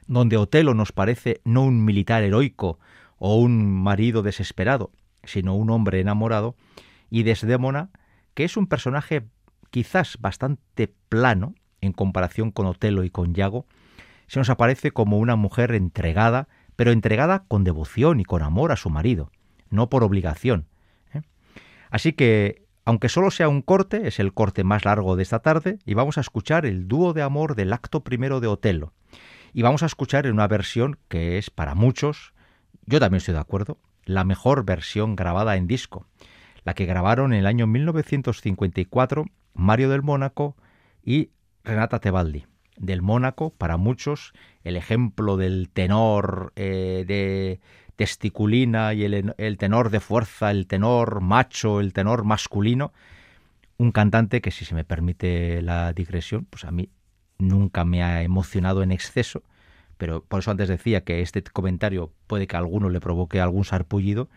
donde 0.08 0.38
Otelo 0.38 0.74
nos 0.74 0.92
parece 0.92 1.42
no 1.44 1.64
un 1.64 1.84
militar 1.84 2.24
heroico 2.24 2.80
o 3.18 3.38
un 3.38 3.74
marido 3.74 4.22
desesperado, 4.22 4.92
sino 5.24 5.56
un 5.56 5.70
hombre 5.70 6.00
enamorado, 6.00 6.56
y 7.10 7.24
Desdémona, 7.24 7.90
que 8.36 8.44
es 8.44 8.58
un 8.58 8.68
personaje 8.68 9.26
quizás 9.72 10.18
bastante 10.20 10.94
plano 11.10 11.56
en 11.82 11.92
comparación 11.92 12.52
con 12.52 12.68
Otelo 12.68 13.04
y 13.04 13.10
con 13.10 13.34
Yago, 13.34 13.66
se 14.28 14.40
nos 14.40 14.50
aparece 14.50 14.92
como 14.92 15.18
una 15.18 15.36
mujer 15.36 15.74
entregada, 15.74 16.48
pero 16.76 16.92
entregada 16.92 17.46
con 17.48 17.64
devoción 17.64 18.20
y 18.20 18.26
con 18.26 18.44
amor 18.44 18.72
a 18.72 18.76
su 18.76 18.90
marido, 18.90 19.32
no 19.70 19.90
por 19.90 20.04
obligación. 20.04 20.68
¿eh? 21.14 21.22
Así 21.90 22.14
que 22.14 22.66
aunque 22.86 23.10
solo 23.10 23.32
sea 23.32 23.50
un 23.50 23.64
corte, 23.64 24.08
es 24.08 24.20
el 24.20 24.34
corte 24.34 24.64
más 24.64 24.86
largo 24.86 25.16
de 25.16 25.24
esta 25.24 25.40
tarde, 25.40 25.80
y 25.86 25.96
vamos 25.96 26.20
a 26.20 26.22
escuchar 26.22 26.68
el 26.68 26.88
dúo 26.88 27.14
de 27.14 27.24
amor 27.24 27.56
del 27.56 27.74
acto 27.74 28.04
primero 28.04 28.40
de 28.40 28.48
Otelo. 28.48 28.94
Y 29.54 29.64
vamos 29.64 29.82
a 29.82 29.88
escuchar 29.88 30.28
en 30.28 30.34
una 30.34 30.48
versión 30.48 31.00
que 31.08 31.40
es 31.40 31.50
para 31.50 31.74
muchos, 31.74 32.34
yo 32.86 33.00
también 33.00 33.18
estoy 33.18 33.34
de 33.34 33.40
acuerdo, 33.40 33.80
la 34.04 34.24
mejor 34.24 34.66
versión 34.66 35.16
grabada 35.16 35.56
en 35.56 35.66
disco, 35.66 36.06
la 36.66 36.74
que 36.74 36.86
grabaron 36.86 37.32
en 37.32 37.40
el 37.40 37.46
año 37.46 37.68
1954 37.68 39.26
Mario 39.54 39.90
del 39.90 40.02
Mónaco 40.02 40.58
y 41.04 41.30
Renata 41.64 42.00
Tebaldi. 42.00 42.46
Del 42.78 43.02
Mónaco, 43.02 43.52
para 43.52 43.78
muchos, 43.78 44.34
el 44.66 44.76
ejemplo 44.76 45.38
del 45.38 45.70
tenor 45.70 46.52
eh, 46.58 47.06
de 47.08 47.62
testiculina 47.96 48.94
y 48.94 49.06
el, 49.06 49.58
tenor 49.58 49.90
de 49.90 50.02
fuerza, 50.02 50.52
el 50.52 50.68
tenor 50.68 51.22
macho, 51.22 51.80
el 51.80 51.94
tenor 51.94 52.26
masculino, 52.26 52.92
un 53.78 53.92
cantante 53.94 54.42
que 54.42 54.52
si 54.52 54.66
se 54.66 54.76
me 54.76 54.84
permite 54.84 55.62
la 55.62 55.94
digresión, 55.94 56.46
pues 56.50 56.66
a 56.66 56.72
mí 56.72 56.90
nunca 57.38 57.86
me 57.86 58.04
ha 58.04 58.24
emocionado 58.24 58.84
en 58.84 58.92
exceso, 58.92 59.44
pero 59.98 60.26
por 60.26 60.40
eso 60.40 60.52
antes 60.52 60.68
decía 60.68 61.06
que 61.06 61.22
este 61.22 61.42
comentario 61.42 62.12
puede 62.28 62.48
que 62.48 62.58
a 62.58 62.60
alguno 62.60 62.90
le 62.90 63.00
provoque 63.00 63.40
algún 63.40 63.64
sarpullido, 63.64 64.30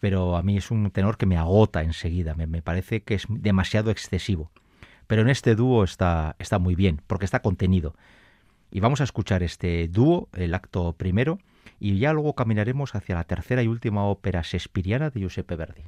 pero 0.00 0.36
a 0.36 0.42
mí 0.42 0.56
es 0.56 0.70
un 0.70 0.90
tenor 0.90 1.16
que 1.16 1.26
me 1.26 1.36
agota 1.36 1.82
enseguida, 1.82 2.34
me, 2.34 2.46
me 2.46 2.62
parece 2.62 3.02
que 3.02 3.14
es 3.14 3.26
demasiado 3.28 3.90
excesivo. 3.90 4.50
Pero 5.06 5.22
en 5.22 5.28
este 5.28 5.54
dúo 5.54 5.84
está, 5.84 6.36
está 6.38 6.58
muy 6.58 6.74
bien, 6.74 7.00
porque 7.06 7.24
está 7.24 7.40
contenido. 7.40 7.94
Y 8.70 8.80
vamos 8.80 9.00
a 9.00 9.04
escuchar 9.04 9.42
este 9.42 9.88
dúo, 9.88 10.28
el 10.34 10.54
acto 10.54 10.92
primero, 10.92 11.38
y 11.80 11.98
ya 11.98 12.12
luego 12.12 12.34
caminaremos 12.34 12.94
hacia 12.94 13.14
la 13.14 13.24
tercera 13.24 13.62
y 13.62 13.68
última 13.68 14.04
ópera 14.04 14.44
sespiriana 14.44 15.10
de 15.10 15.20
Giuseppe 15.20 15.56
Verdi. 15.56 15.82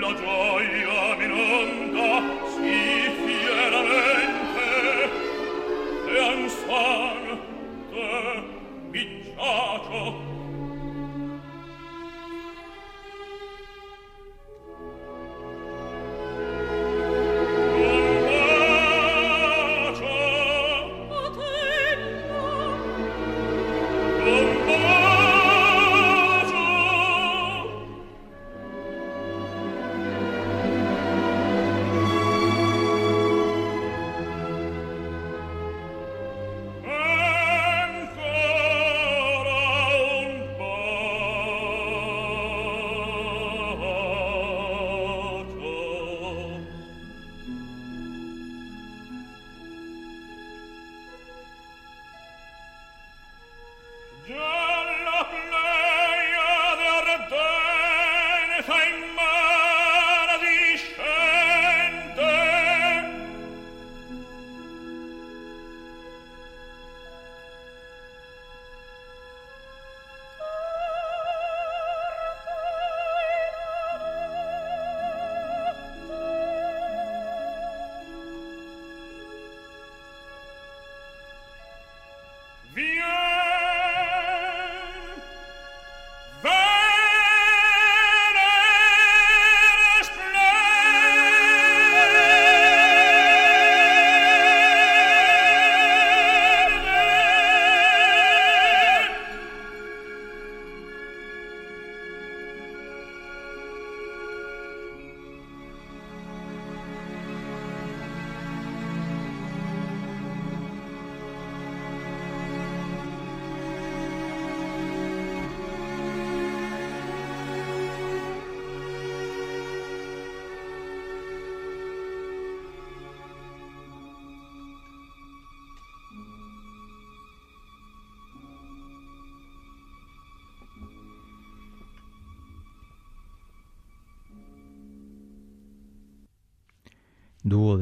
Dúo 0.00 0.49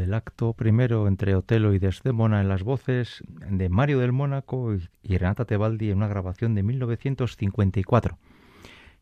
del 0.08 0.14
acto 0.14 0.54
primero 0.54 1.06
entre 1.06 1.34
Otelo 1.34 1.74
y 1.74 1.78
Desdémona 1.78 2.40
en 2.40 2.48
las 2.48 2.62
voces 2.62 3.22
de 3.28 3.68
Mario 3.68 3.98
del 3.98 4.12
Mónaco 4.12 4.74
y 5.02 5.18
Renata 5.18 5.44
Tebaldi 5.44 5.90
en 5.90 5.98
una 5.98 6.08
grabación 6.08 6.54
de 6.54 6.62
1954. 6.62 8.16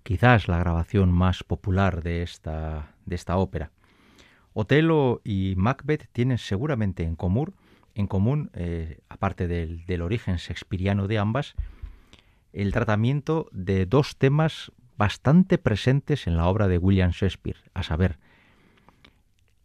Quizás 0.03 0.49
la 0.49 0.59
grabación 0.59 1.13
más 1.13 1.45
popular 1.45 2.03
de 2.03 2.23
esta, 2.23 2.97
de 3.05 3.15
esta 3.15 3.37
ópera. 3.37 3.71
Otelo 4.53 5.21
y 5.23 5.55
Macbeth 5.57 6.09
tienen 6.11 6.39
seguramente 6.39 7.05
en 7.05 7.15
común, 7.15 7.55
en 7.95 8.09
común 8.09 8.51
eh, 8.55 8.99
aparte 9.09 9.47
del, 9.47 9.87
del 9.87 10.03
origen 10.03 10.39
shakespeariano 10.39 11.07
de 11.07 11.19
ambas, 11.19 11.55
el 12.53 12.73
tratamiento 12.73 13.49
de 13.53 13.87
dos 13.87 14.17
temas 14.17 14.73
bastante 14.97 15.57
presentes 15.57 16.27
en 16.27 16.37
la 16.37 16.49
obra 16.49 16.67
de 16.67 16.79
William 16.79 17.13
Shakespeare, 17.13 17.59
a 17.75 17.85
saber, 17.85 18.19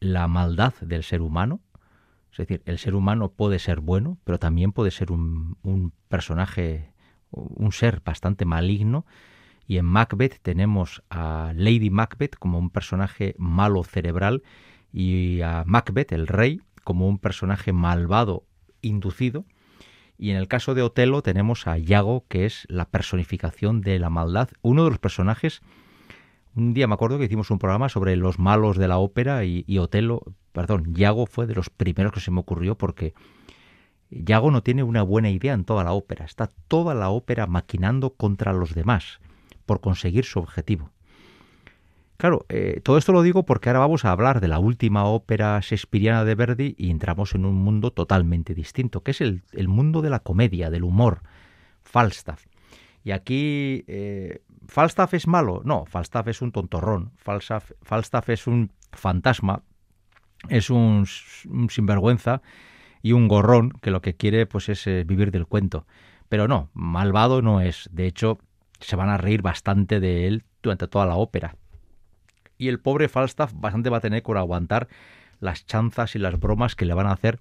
la 0.02 0.28
maldad 0.28 0.74
del 0.82 1.04
ser 1.04 1.22
humano. 1.22 1.62
Es 2.32 2.39
decir, 2.39 2.62
el 2.66 2.80
ser 2.80 2.95
humano 2.95 3.32
puede 3.32 3.60
ser 3.60 3.80
bueno, 3.80 4.18
pero 4.26 4.39
también 4.39 4.74
puede 4.74 4.91
ser 4.91 5.12
un, 5.12 5.93
personaje, 6.10 6.93
un 7.30 7.72
ser 7.72 8.02
bastante 8.04 8.43
maligno. 8.43 9.06
Y 9.68 9.78
en 9.78 9.86
Macbeth 9.86 10.41
tenemos 10.41 11.04
a 11.10 11.54
Lady 11.56 11.89
Macbeth 11.89 12.36
como 12.36 12.60
un 12.60 12.70
personaje 12.70 13.36
malo 13.38 13.84
cerebral 13.84 14.43
y 14.91 15.41
a 15.41 15.64
Macbeth, 15.66 16.12
el 16.12 16.28
rey, 16.28 16.62
como 16.84 17.08
un 17.08 17.20
personaje 17.20 17.72
malvado 17.72 18.45
inducido. 18.82 19.45
Y 20.18 20.32
en 20.32 20.38
el 20.38 20.47
caso 20.47 20.74
de 20.74 20.82
Otelo 20.82 21.22
tenemos 21.22 21.68
a 21.68 21.78
Iago, 21.78 22.26
que 22.28 22.45
es 22.45 22.66
la 22.70 22.89
personificación 22.89 23.82
de 23.82 23.99
la 23.99 24.10
maldad, 24.10 24.49
uno 24.62 24.84
de 24.84 24.89
los 24.89 24.99
personajes 24.99 25.62
un 26.56 26.74
día 26.74 26.88
me 26.88 26.93
acuerdo 26.93 27.18
que 27.18 27.26
hicimos 27.26 27.52
un 27.52 27.60
programa 27.60 27.89
sobre 27.89 28.16
los 28.16 28.39
malos 28.39 28.78
de 28.78 28.88
la 28.88 28.97
ópera 28.97 29.43
y, 29.45 29.78
Otelo, 29.78 30.22
perdón, 30.52 30.93
Yago 30.93 31.26
fue 31.26 31.47
de 31.47 31.56
los 31.56 31.70
primeros 31.70 32.12
que 32.12 32.20
se 32.20 32.32
me 32.32 32.39
ocurrió 32.39 32.78
porque 32.78 33.14
Yago 34.10 34.52
no 34.52 34.62
tiene 34.62 34.84
una 34.84 35.04
buena 35.04 35.30
idea 35.30 35.54
en 35.54 35.64
toda 35.64 35.84
la 35.84 35.93
ópera. 35.93 36.26
Está 36.26 36.49
toda 36.68 36.93
la 36.93 37.10
ópera 37.10 37.47
maquinando 37.47 38.12
contra 38.16 38.52
los 38.54 38.76
demás 38.76 39.20
por 39.66 39.80
conseguir 39.80 40.26
su 40.26 40.39
objetivo. 40.39 40.91
Claro, 42.18 42.45
eh, 42.49 42.82
todo 42.84 42.97
esto 42.97 43.14
lo 43.14 43.24
digo 43.24 43.45
porque 43.45 43.70
ahora 43.70 43.80
vamos 43.80 44.06
a 44.06 44.12
hablar 44.12 44.41
de 44.41 44.47
la 44.47 44.60
última 44.60 45.06
ópera 45.06 45.60
shakespeariana 45.60 46.24
de 46.24 46.36
Verdi 46.36 46.76
y 46.78 46.91
entramos 46.91 47.34
en 47.34 47.45
un 47.45 47.56
mundo 47.56 47.91
totalmente 47.91 48.54
distinto, 48.54 49.02
que 49.02 49.12
es 49.12 49.22
el, 49.22 49.41
el 49.54 49.68
mundo 49.68 50.04
de 50.04 50.12
la 50.12 50.20
comedia, 50.20 50.70
del 50.70 50.84
humor, 50.84 51.24
Falstaff. 51.82 52.45
Y 53.04 53.12
aquí 53.12 53.84
eh, 53.88 54.41
¿Falstaff 54.68 55.14
es 55.14 55.28
malo? 55.28 55.62
No, 55.66 55.86
Falstaff 55.86 56.28
es 56.28 56.41
un 56.41 56.52
tontorrón, 56.52 57.12
Falstaff, 57.18 58.30
es 58.30 58.47
un 58.47 58.72
fantasma, 58.91 59.64
es 60.49 60.70
un, 60.70 61.06
sinvergüenza 61.70 62.41
y 63.02 63.14
un 63.14 63.28
gorrón 63.28 63.72
que 63.82 63.91
lo 63.91 64.02
que 64.02 64.16
quiere 64.16 64.45
pues 64.45 64.70
es 64.70 64.86
eh, 64.88 65.04
vivir 65.04 65.32
del 65.32 65.47
cuento. 65.47 65.86
Pero 66.30 66.47
no, 66.47 66.70
malvado 66.74 67.41
no 67.41 67.60
es. 67.60 67.89
De 67.91 68.06
hecho, 68.06 68.39
se 68.80 68.95
van 68.95 69.10
a 69.10 69.18
reír 69.18 69.41
bastante 69.41 69.99
de 69.99 70.28
él 70.28 70.45
durante 70.62 70.88
toda 70.88 71.06
la 71.06 71.16
ópera. 71.16 71.56
Y 72.58 72.68
el 72.70 72.80
pobre 72.80 73.10
Falstaff 73.10 73.52
bastante 73.54 73.89
va 73.89 73.97
a 73.97 74.02
tener 74.02 74.24
que 74.24 74.32
aguantar 74.32 74.88
las 75.39 75.66
chanzas 75.66 76.16
y 76.16 76.20
las 76.20 76.39
bromas 76.39 76.76
que 76.76 76.86
le 76.86 76.93
van 76.93 77.08
a 77.08 77.14
hacer 77.14 77.39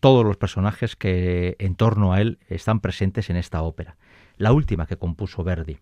todos 0.00 0.24
los 0.24 0.36
personajes 0.36 0.96
que 0.96 1.56
en 1.58 1.74
torno 1.74 2.12
a 2.12 2.20
él 2.20 2.38
están 2.48 2.80
presentes 2.80 3.30
en 3.30 3.36
esta 3.36 3.62
ópera. 3.62 3.96
La 4.36 4.52
última 4.52 4.86
que 4.86 4.96
compuso 4.96 5.44
Verdi 5.44 5.78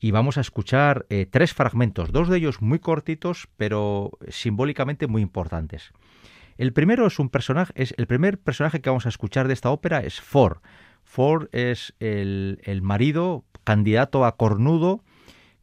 y 0.00 0.10
vamos 0.12 0.38
a 0.38 0.40
escuchar 0.40 1.06
eh, 1.10 1.26
tres 1.30 1.52
fragmentos, 1.52 2.10
dos 2.10 2.28
de 2.28 2.38
ellos 2.38 2.62
muy 2.62 2.78
cortitos, 2.78 3.48
pero 3.56 4.12
simbólicamente 4.28 5.06
muy 5.06 5.20
importantes. 5.20 5.92
El 6.56 6.72
primero 6.72 7.06
es 7.06 7.18
un 7.18 7.28
personaje, 7.28 7.72
es 7.76 7.94
el 7.98 8.06
primer 8.06 8.38
personaje 8.38 8.80
que 8.80 8.88
vamos 8.88 9.06
a 9.06 9.10
escuchar 9.10 9.46
de 9.46 9.54
esta 9.54 9.70
ópera 9.70 10.00
es 10.00 10.20
Ford. 10.20 10.58
Ford 11.04 11.48
es 11.52 11.94
el, 12.00 12.60
el 12.64 12.82
marido 12.82 13.44
candidato 13.64 14.24
a 14.24 14.36
cornudo 14.36 15.04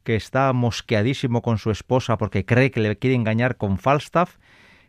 que 0.04 0.16
está 0.16 0.54
mosqueadísimo 0.54 1.42
con 1.42 1.58
su 1.58 1.72
esposa 1.72 2.18
porque 2.18 2.46
cree 2.46 2.72
que 2.72 2.80
le 2.80 2.98
quiere 2.98 3.16
engañar 3.16 3.58
con 3.58 3.80
Falstaff, 3.80 4.38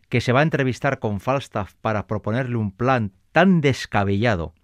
que 0.09 0.21
se 0.21 0.33
va 0.33 0.41
a 0.41 0.45
entrevistar 0.45 0.99
con 0.99 1.21
Falstaff 1.21 1.75
para 1.81 2.07
proponerle 2.07 2.57
un 2.57 2.71
plan 2.71 3.13
tan 3.33 3.61
descabellado 3.61 4.55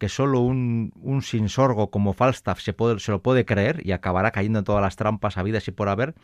que 0.00 0.08
solo 0.08 0.40
un, 0.40 0.92
un 1.02 1.20
sinsorgo 1.20 1.90
como 1.90 2.14
Falstaff 2.14 2.58
se, 2.60 2.72
puede, 2.72 2.98
se 2.98 3.12
lo 3.12 3.22
puede 3.22 3.44
creer 3.44 3.82
y 3.84 3.92
acabará 3.92 4.30
cayendo 4.30 4.58
en 4.58 4.64
todas 4.64 4.80
las 4.82 4.96
trampas 4.96 5.36
habidas 5.36 5.68
y 5.68 5.72
por 5.72 5.90
haber. 5.90 6.14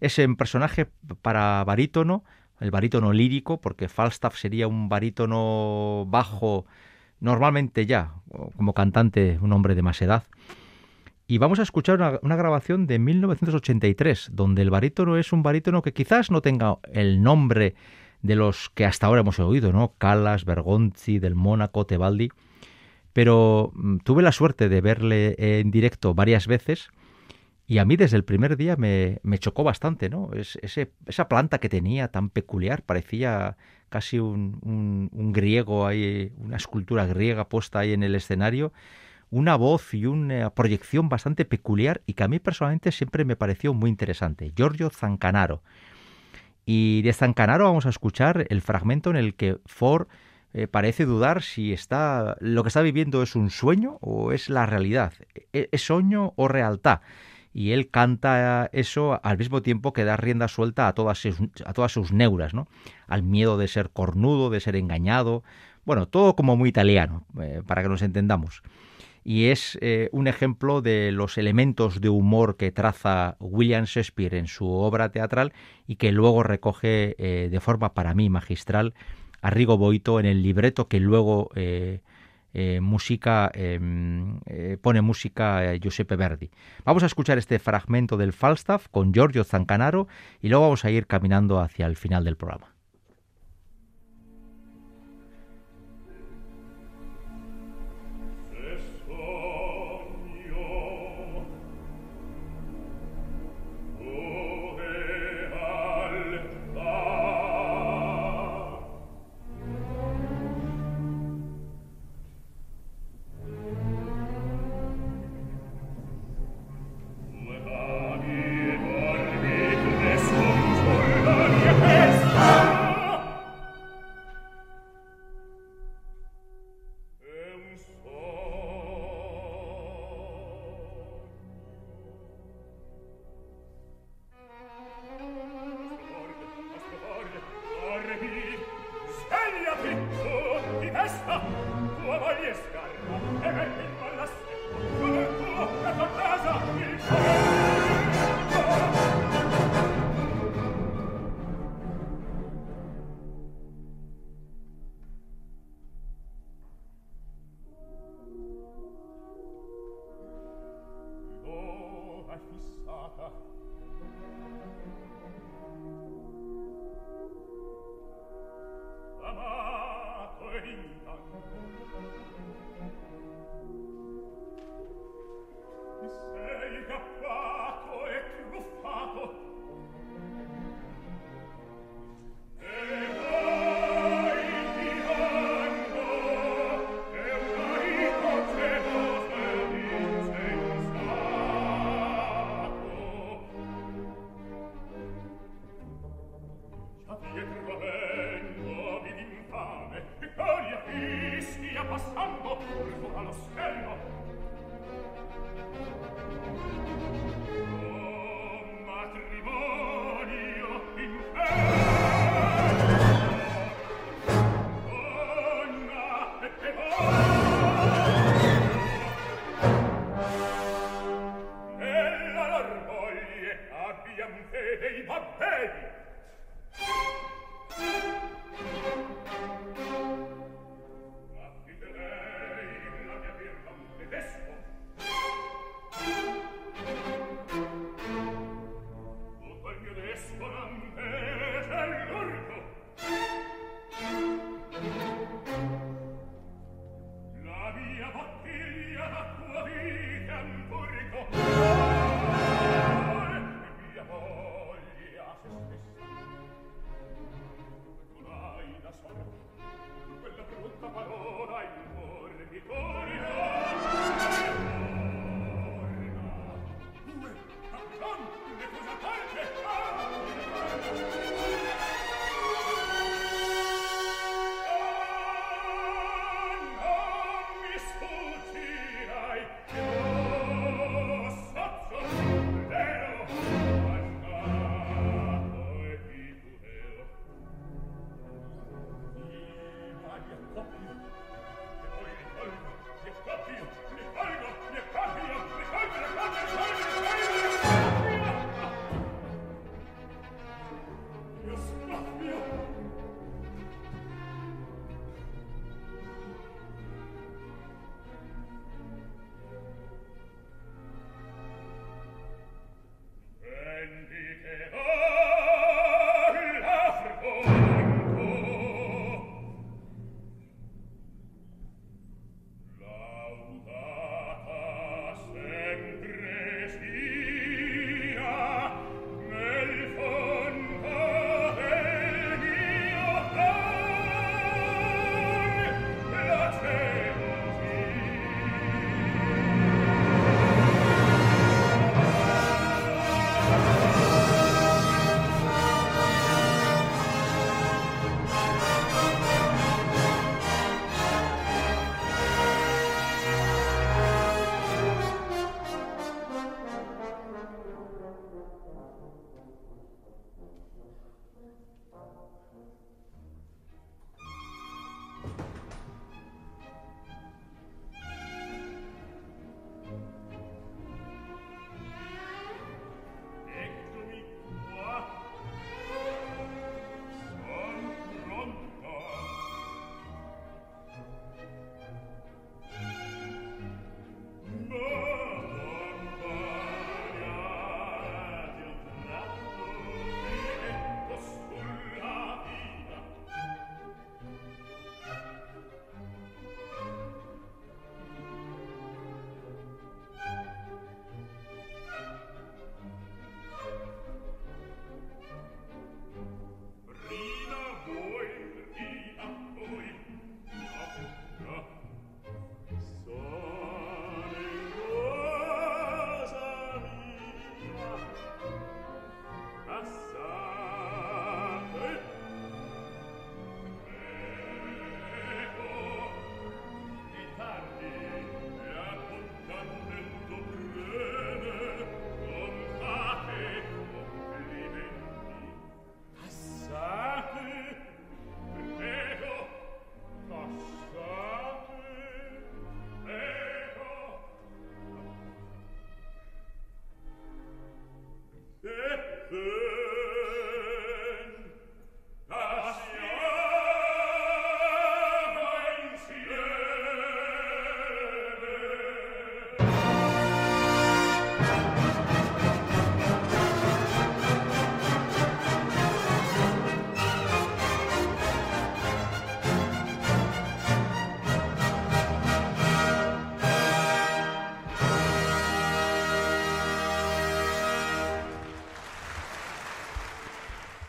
Es 0.00 0.16
un 0.18 0.36
personaje 0.36 0.86
para 1.20 1.62
barítono, 1.64 2.24
el 2.60 2.70
barítono 2.70 3.12
lírico, 3.12 3.60
porque 3.60 3.88
Falstaff 3.88 4.36
sería 4.36 4.68
un 4.68 4.88
barítono 4.88 6.06
bajo 6.08 6.64
normalmente 7.18 7.86
ya, 7.86 8.14
como 8.56 8.72
cantante, 8.72 9.36
un 9.42 9.52
hombre 9.52 9.74
de 9.74 9.82
más 9.82 10.00
edad. 10.00 10.22
Y 11.26 11.38
vamos 11.38 11.58
a 11.58 11.62
escuchar 11.62 12.20
una, 12.22 12.36
grabación 12.36 12.86
de 12.86 13.00
1983, 13.00 14.30
donde 14.32 14.62
el 14.62 14.70
barítono 14.70 15.16
es 15.16 15.32
un 15.32 15.42
barítono 15.42 15.82
que 15.82 15.92
quizás 15.92 16.30
no 16.30 16.40
tenga 16.40 16.78
el 16.92 17.20
nombre 17.20 17.74
de 18.22 18.36
los 18.36 18.70
que 18.70 18.84
hasta 18.84 19.08
ahora 19.08 19.22
hemos 19.22 19.40
oído, 19.40 19.72
¿no? 19.72 19.94
Calas, 19.98 20.44
Bergonzi, 20.44 21.18
Del 21.18 21.34
Mónaco, 21.34 21.84
Tebaldi. 21.84 22.30
Pero 23.12 23.72
mm, 23.74 23.98
tuve 23.98 24.22
la 24.22 24.32
suerte 24.32 24.68
de 24.68 24.80
verle 24.80 25.34
en 25.38 25.70
directo 25.70 26.14
varias 26.14 26.46
veces 26.46 26.90
y 27.66 27.78
a 27.78 27.84
mí 27.84 27.96
desde 27.96 28.16
el 28.16 28.24
primer 28.24 28.56
día 28.56 28.76
me, 28.76 29.20
chocó 29.38 29.64
bastante, 29.64 30.10
¿no? 30.10 30.30
Es, 30.34 30.58
esa 31.06 31.28
planta 31.28 31.58
que 31.58 31.68
tenía 31.68 32.08
tan 32.08 32.28
peculiar, 32.28 32.82
parecía 32.82 33.56
casi 33.88 34.18
un, 34.18 34.58
un, 35.12 35.32
griego 35.32 35.86
ahí, 35.86 36.32
una 36.36 36.56
escultura 36.56 37.06
griega 37.06 37.48
puesta 37.48 37.78
ahí 37.78 37.92
en 37.92 38.02
el 38.02 38.14
escenario, 38.14 38.72
una 39.30 39.56
voz 39.56 39.94
y 39.94 40.06
una 40.06 40.50
proyección 40.50 41.08
bastante 41.08 41.44
peculiar 41.44 42.02
y 42.04 42.14
que 42.14 42.24
a 42.24 42.28
mí 42.28 42.38
personalmente 42.40 42.92
siempre 42.92 43.24
me 43.24 43.36
pareció 43.36 43.72
muy 43.72 43.88
interesante. 43.88 44.52
Giorgio 44.54 44.90
Zancanaro. 44.90 45.62
Y 46.66 47.02
de 47.02 47.12
Zancanaro 47.12 47.64
vamos 47.64 47.86
a 47.86 47.90
escuchar 47.90 48.46
el 48.50 48.60
fragmento 48.60 49.08
en 49.08 49.16
el 49.16 49.34
que 49.34 49.58
Ford 49.64 50.08
eh, 50.54 50.66
parece 50.66 51.06
dudar 51.06 51.42
si 51.42 51.72
está 51.72 52.36
lo 52.40 52.62
que 52.62 52.68
está 52.68 52.82
viviendo 52.82 53.22
es 53.22 53.36
un 53.36 53.50
sueño 53.50 53.96
o 54.00 54.32
es 54.32 54.50
la 54.50 54.66
realidad, 54.66 55.14
e, 55.52 55.68
es 55.72 55.82
sueño 55.82 56.34
o 56.36 56.46
realidad 56.46 57.00
y 57.54 57.72
él 57.72 57.88
canta 57.90 58.68
eso 58.72 59.20
al 59.22 59.38
mismo 59.38 59.62
tiempo 59.62 59.92
que 59.92 60.04
da 60.04 60.16
rienda 60.16 60.48
suelta 60.48 60.88
a 60.88 60.94
todas 60.94 61.18
sus, 61.18 61.38
a 61.64 61.72
todas 61.72 61.92
sus 61.92 62.12
neuras, 62.12 62.54
¿no? 62.54 62.66
Al 63.06 63.22
miedo 63.22 63.58
de 63.58 63.68
ser 63.68 63.90
cornudo, 63.90 64.50
de 64.50 64.60
ser 64.60 64.76
engañado, 64.76 65.42
bueno, 65.84 66.06
todo 66.06 66.36
como 66.36 66.56
muy 66.56 66.68
italiano, 66.68 67.26
eh, 67.40 67.62
para 67.66 67.82
que 67.82 67.88
nos 67.88 68.02
entendamos. 68.02 68.62
Y 69.24 69.46
es 69.46 69.78
eh, 69.80 70.08
un 70.12 70.26
ejemplo 70.26 70.82
de 70.82 71.12
los 71.12 71.38
elementos 71.38 72.00
de 72.00 72.08
humor 72.08 72.56
que 72.56 72.72
traza 72.72 73.36
William 73.38 73.84
Shakespeare 73.84 74.34
en 74.34 74.48
su 74.48 74.68
obra 74.68 75.10
teatral 75.10 75.52
y 75.86 75.96
que 75.96 76.10
luego 76.10 76.42
recoge 76.42 77.14
de 77.18 77.60
forma 77.60 77.94
para 77.94 78.14
mí 78.14 78.28
magistral 78.30 78.94
a 79.42 79.50
Rigo 79.50 79.76
Boito 79.76 80.18
en 80.18 80.26
el 80.26 80.42
libreto 80.42 80.88
que 80.88 81.00
luego 81.00 81.50
eh, 81.54 82.00
música, 82.80 83.50
em, 83.54 84.38
eh, 84.46 84.76
pone 84.80 85.00
música 85.00 85.74
Giuseppe 85.76 86.16
Verdi. 86.16 86.50
Vamos 86.84 87.02
a 87.02 87.06
escuchar 87.06 87.38
este 87.38 87.58
fragmento 87.58 88.16
del 88.16 88.32
Falstaff 88.32 88.88
con 88.90 89.12
Giorgio 89.12 89.44
Zancanaro 89.44 90.06
y 90.40 90.48
luego 90.48 90.64
vamos 90.64 90.84
a 90.84 90.90
ir 90.90 91.06
caminando 91.06 91.60
hacia 91.60 91.86
el 91.86 91.96
final 91.96 92.24
del 92.24 92.36
programa. 92.36 92.71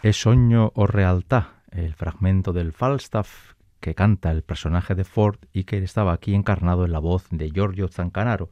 Es 0.03 0.19
soño 0.19 0.73
o 0.75 0.85
realtà, 0.85 1.63
el 1.71 1.93
fragmento 1.93 2.51
del 2.51 2.73
Falstaff 2.73 3.53
que 3.79 3.95
canta 3.95 4.31
el 4.31 4.43
personaje 4.43 4.95
de 4.95 5.05
Ford 5.05 5.37
y 5.53 5.63
que 5.63 5.77
estaba 5.77 6.11
aquí 6.11 6.35
encarnado 6.35 6.83
en 6.83 6.91
la 6.91 6.99
voz 6.99 7.29
de 7.29 7.49
Giorgio 7.49 7.87
Zancanaro, 7.87 8.49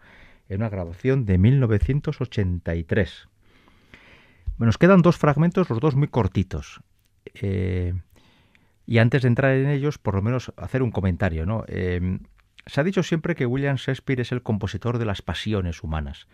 en 0.47 0.61
una 0.61 0.69
grabación 0.69 1.25
de 1.25 1.37
1983. 1.37 3.27
Nos 4.59 4.77
quedan 4.77 5.01
dos 5.01 5.17
fragmentos, 5.17 5.69
los 5.69 5.81
dos 5.81 5.93
muy 5.93 6.07
cortitos. 6.07 6.79
Eh, 7.33 7.95
y 8.85 8.99
antes 8.99 9.23
de 9.23 9.27
entrar 9.27 9.51
en 9.51 9.67
ellos, 9.67 9.97
por 9.97 10.15
lo 10.15 10.21
menos 10.21 10.53
hacer 10.55 10.81
un 10.81 10.91
comentario. 10.91 11.45
¿no? 11.45 11.65
Eh, 11.67 12.19
se 12.65 12.79
ha 12.79 12.85
dicho 12.85 13.03
siempre 13.03 13.35
que 13.35 13.45
William 13.45 13.75
Shakespeare 13.75 14.21
es 14.21 14.31
el 14.31 14.41
compositor 14.41 14.99
de 14.99 15.05
las 15.05 15.21
pasiones 15.21 15.83
humanas. 15.83 16.29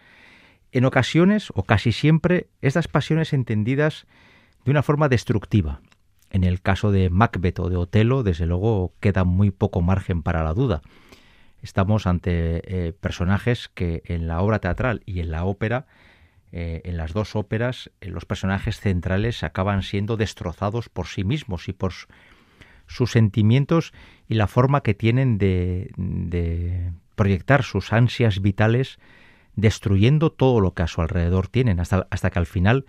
En 0.71 0.85
ocasiones, 0.85 1.51
o 1.55 1.63
casi 1.63 1.91
siempre, 1.91 2.49
estas 2.61 2.87
pasiones 2.87 3.33
entendidas 3.33 4.05
de 4.67 4.71
una 4.71 4.83
forma 4.83 5.07
destructiva. 5.07 5.79
En 6.29 6.43
el 6.43 6.61
caso 6.61 6.91
de 6.91 7.09
Macbeth 7.09 7.57
o 7.59 7.69
de 7.69 7.77
Otelo, 7.77 8.21
desde 8.21 8.45
luego, 8.45 8.91
queda 8.99 9.23
muy 9.23 9.49
poco 9.49 9.81
margen 9.81 10.23
para 10.23 10.43
la 10.43 10.53
duda. 10.53 10.81
Estamos 11.61 12.05
ante 12.05 12.63
eh, 12.65 12.91
personajes 12.91 13.69
que 13.73 14.03
en 14.03 14.27
la 14.27 14.41
obra 14.41 14.59
teatral 14.59 15.03
y 15.05 15.21
en 15.21 15.31
la 15.31 15.45
ópera, 15.45 15.87
eh, 16.51 16.81
en 16.83 16.97
las 16.97 17.13
dos 17.13 17.37
óperas, 17.37 17.91
los 18.01 18.25
personajes 18.25 18.81
centrales 18.81 19.41
acaban 19.41 19.83
siendo 19.83 20.17
destrozados 20.17 20.89
por 20.89 21.07
sí 21.07 21.23
mismos 21.23 21.69
y 21.69 21.73
por 21.73 21.93
sus 22.87 23.11
sentimientos 23.11 23.93
y 24.27 24.33
la 24.33 24.47
forma 24.47 24.81
que 24.81 24.93
tienen 24.93 25.37
de, 25.37 26.91
proyectar 27.15 27.63
sus 27.63 27.93
ansias 27.93 28.41
vitales 28.41 28.99
destruyendo 29.55 30.29
todo 30.29 30.59
lo 30.59 30.73
que 30.73 30.83
a 30.83 30.87
su 30.87 30.99
alrededor 30.99 31.47
tienen, 31.47 31.79
hasta, 31.79 32.05
hasta 32.11 32.31
que 32.31 32.39
al 32.39 32.45
final 32.45 32.85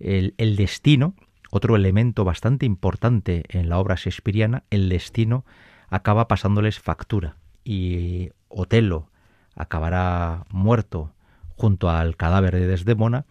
el, 0.00 0.56
destino, 0.56 1.14
otro 1.50 1.76
elemento 1.76 2.24
bastante 2.24 2.66
importante 2.66 3.44
en 3.48 3.68
la 3.68 3.78
obra 3.78 3.94
shakespeariana, 3.94 4.64
el 4.70 4.88
destino 4.88 5.44
acaba 5.88 6.28
pasándoles 6.28 6.80
factura 6.80 7.36
y 7.64 8.30
Otelo 8.48 9.10
acabará 9.54 10.44
muerto 10.50 11.12
junto 11.56 11.90
al 11.90 12.16
cadáver 12.16 12.54
de 12.54 12.66
Desdemona 12.66 13.24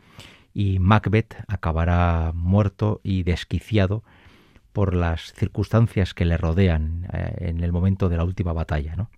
y 0.54 0.80
Macbeth 0.80 1.36
acabará 1.48 2.32
muerto 2.34 3.02
y 3.04 3.24
desquiciado 3.24 4.04
por 4.74 4.94
las 4.94 5.34
circunstancias 5.34 6.14
que 6.14 6.26
le 6.26 6.38
rodean 6.38 7.08
eh, 7.14 7.50
en 7.50 7.64
el 7.64 7.72
momento 7.72 8.10
de 8.10 8.18
la 8.18 8.24
última 8.24 8.52
batalla. 8.52 8.96
¿no? 8.96 9.10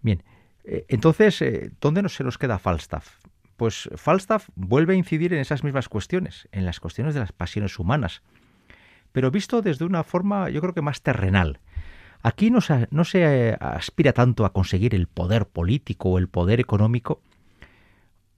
Bien, 0.00 0.22
eh, 0.64 0.86
entonces, 0.88 1.42
eh, 1.42 1.70
¿dónde 1.80 2.08
se 2.08 2.24
nos 2.24 2.38
queda 2.38 2.58
Falstaff? 2.58 3.18
Pues 3.56 3.88
Falstaff 3.94 4.48
vuelve 4.54 4.94
a 4.94 4.96
incidir 4.96 5.32
en 5.32 5.40
esas 5.40 5.64
mismas 5.64 5.88
cuestiones, 5.88 6.48
en 6.52 6.64
las 6.64 6.80
cuestiones 6.80 7.14
de 7.14 7.20
las 7.20 7.32
pasiones 7.32 7.78
humanas, 7.78 8.22
pero 9.12 9.30
visto 9.30 9.62
desde 9.62 9.84
una 9.84 10.02
forma 10.02 10.50
yo 10.50 10.60
creo 10.60 10.74
que 10.74 10.82
más 10.82 11.02
terrenal. 11.02 11.60
Aquí 12.22 12.50
no 12.50 12.60
se, 12.60 12.88
se 13.04 13.56
aspira 13.60 14.12
tanto 14.12 14.44
a 14.44 14.52
conseguir 14.52 14.94
el 14.94 15.06
poder 15.06 15.46
político 15.46 16.10
o 16.10 16.18
el 16.18 16.28
poder 16.28 16.58
económico, 16.58 17.20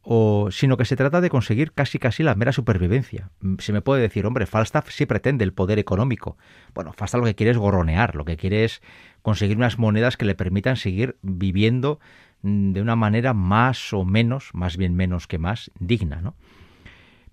o, 0.08 0.50
sino 0.52 0.76
que 0.76 0.84
se 0.84 0.94
trata 0.94 1.20
de 1.20 1.30
conseguir 1.30 1.72
casi 1.72 1.98
casi 1.98 2.22
la 2.22 2.36
mera 2.36 2.52
supervivencia. 2.52 3.30
Mm, 3.40 3.56
se 3.58 3.72
me 3.72 3.82
puede 3.82 4.02
decir, 4.02 4.24
hombre, 4.24 4.46
Falstaff 4.46 4.88
sí 4.90 5.04
pretende 5.04 5.44
el 5.44 5.52
poder 5.52 5.80
económico. 5.80 6.38
Bueno, 6.74 6.92
Falstaff 6.92 7.20
lo 7.20 7.26
que 7.26 7.34
quiere 7.34 7.50
es 7.50 7.58
gorronear, 7.58 8.14
lo 8.14 8.24
que 8.24 8.36
quiere 8.36 8.64
es 8.64 8.82
conseguir 9.22 9.56
unas 9.56 9.78
monedas 9.78 10.16
que 10.16 10.24
le 10.24 10.36
permitan 10.36 10.76
seguir 10.76 11.16
viviendo 11.22 11.98
de 12.42 12.80
una 12.80 12.96
manera 12.96 13.34
más 13.34 13.92
o 13.92 14.04
menos, 14.04 14.50
más 14.52 14.76
bien 14.76 14.94
menos 14.94 15.26
que 15.26 15.38
más, 15.38 15.70
digna, 15.78 16.20
¿no? 16.20 16.34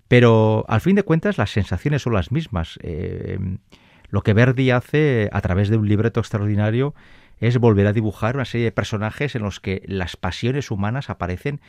Pero 0.08 0.64
al 0.68 0.80
fin 0.80 0.96
de 0.96 1.02
cuentas 1.02 1.38
las 1.38 1.50
sensaciones 1.50 2.02
son 2.02 2.14
las 2.14 2.30
mismas. 2.30 2.78
Eh, 2.82 3.38
lo 4.08 4.22
que 4.22 4.32
Verdi 4.32 4.70
hace 4.70 5.28
a 5.32 5.40
través 5.40 5.68
de 5.68 5.76
un 5.76 5.88
libreto 5.88 6.20
extraordinario 6.20 6.94
es 7.38 7.58
volver 7.58 7.86
a 7.86 7.92
dibujar 7.92 8.36
una 8.36 8.44
serie 8.44 8.66
de 8.66 8.72
personajes 8.72 9.34
en 9.34 9.42
los 9.42 9.60
que 9.60 9.82
las 9.86 10.16
pasiones 10.16 10.70
humanas 10.70 11.10
aparecen 11.10 11.60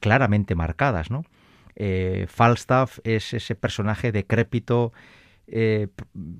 claramente 0.00 0.54
marcadas, 0.54 1.10
¿no? 1.10 1.24
Eh, 1.74 2.26
Falstaff 2.28 2.98
es 3.04 3.34
ese 3.34 3.54
personaje 3.54 4.12
decrépito, 4.12 4.92
eh, 5.46 5.88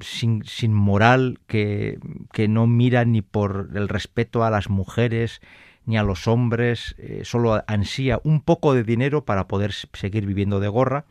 sin, 0.01 0.75
moral, 0.75 1.39
que, 1.47 1.99
que, 2.33 2.47
no 2.47 2.67
mira 2.67 3.05
ni 3.05 3.23
por 3.23 3.71
el 3.75 3.89
respeto 3.89 4.45
a 4.45 4.51
las 4.51 4.69
mujeres 4.69 5.41
ni 5.89 5.99
a 5.99 6.05
los 6.05 6.29
hombres, 6.29 6.95
eh, 6.99 7.23
solo 7.25 7.65
ansía 7.67 8.21
un 8.23 8.41
poco 8.41 8.75
de 8.75 8.85
dinero 8.85 9.25
para 9.25 9.49
poder 9.49 9.73
seguir 9.73 10.25
viviendo 10.25 10.61
de 10.61 10.69
gorra. 10.69 11.05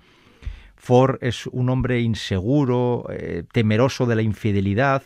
Ford 0.75 1.17
es 1.21 1.47
un 1.47 1.69
hombre 1.69 1.99
inseguro, 2.01 3.07
temeroso 3.51 4.05
de 4.05 4.15
la 4.15 4.21
infidelidad, 4.21 5.03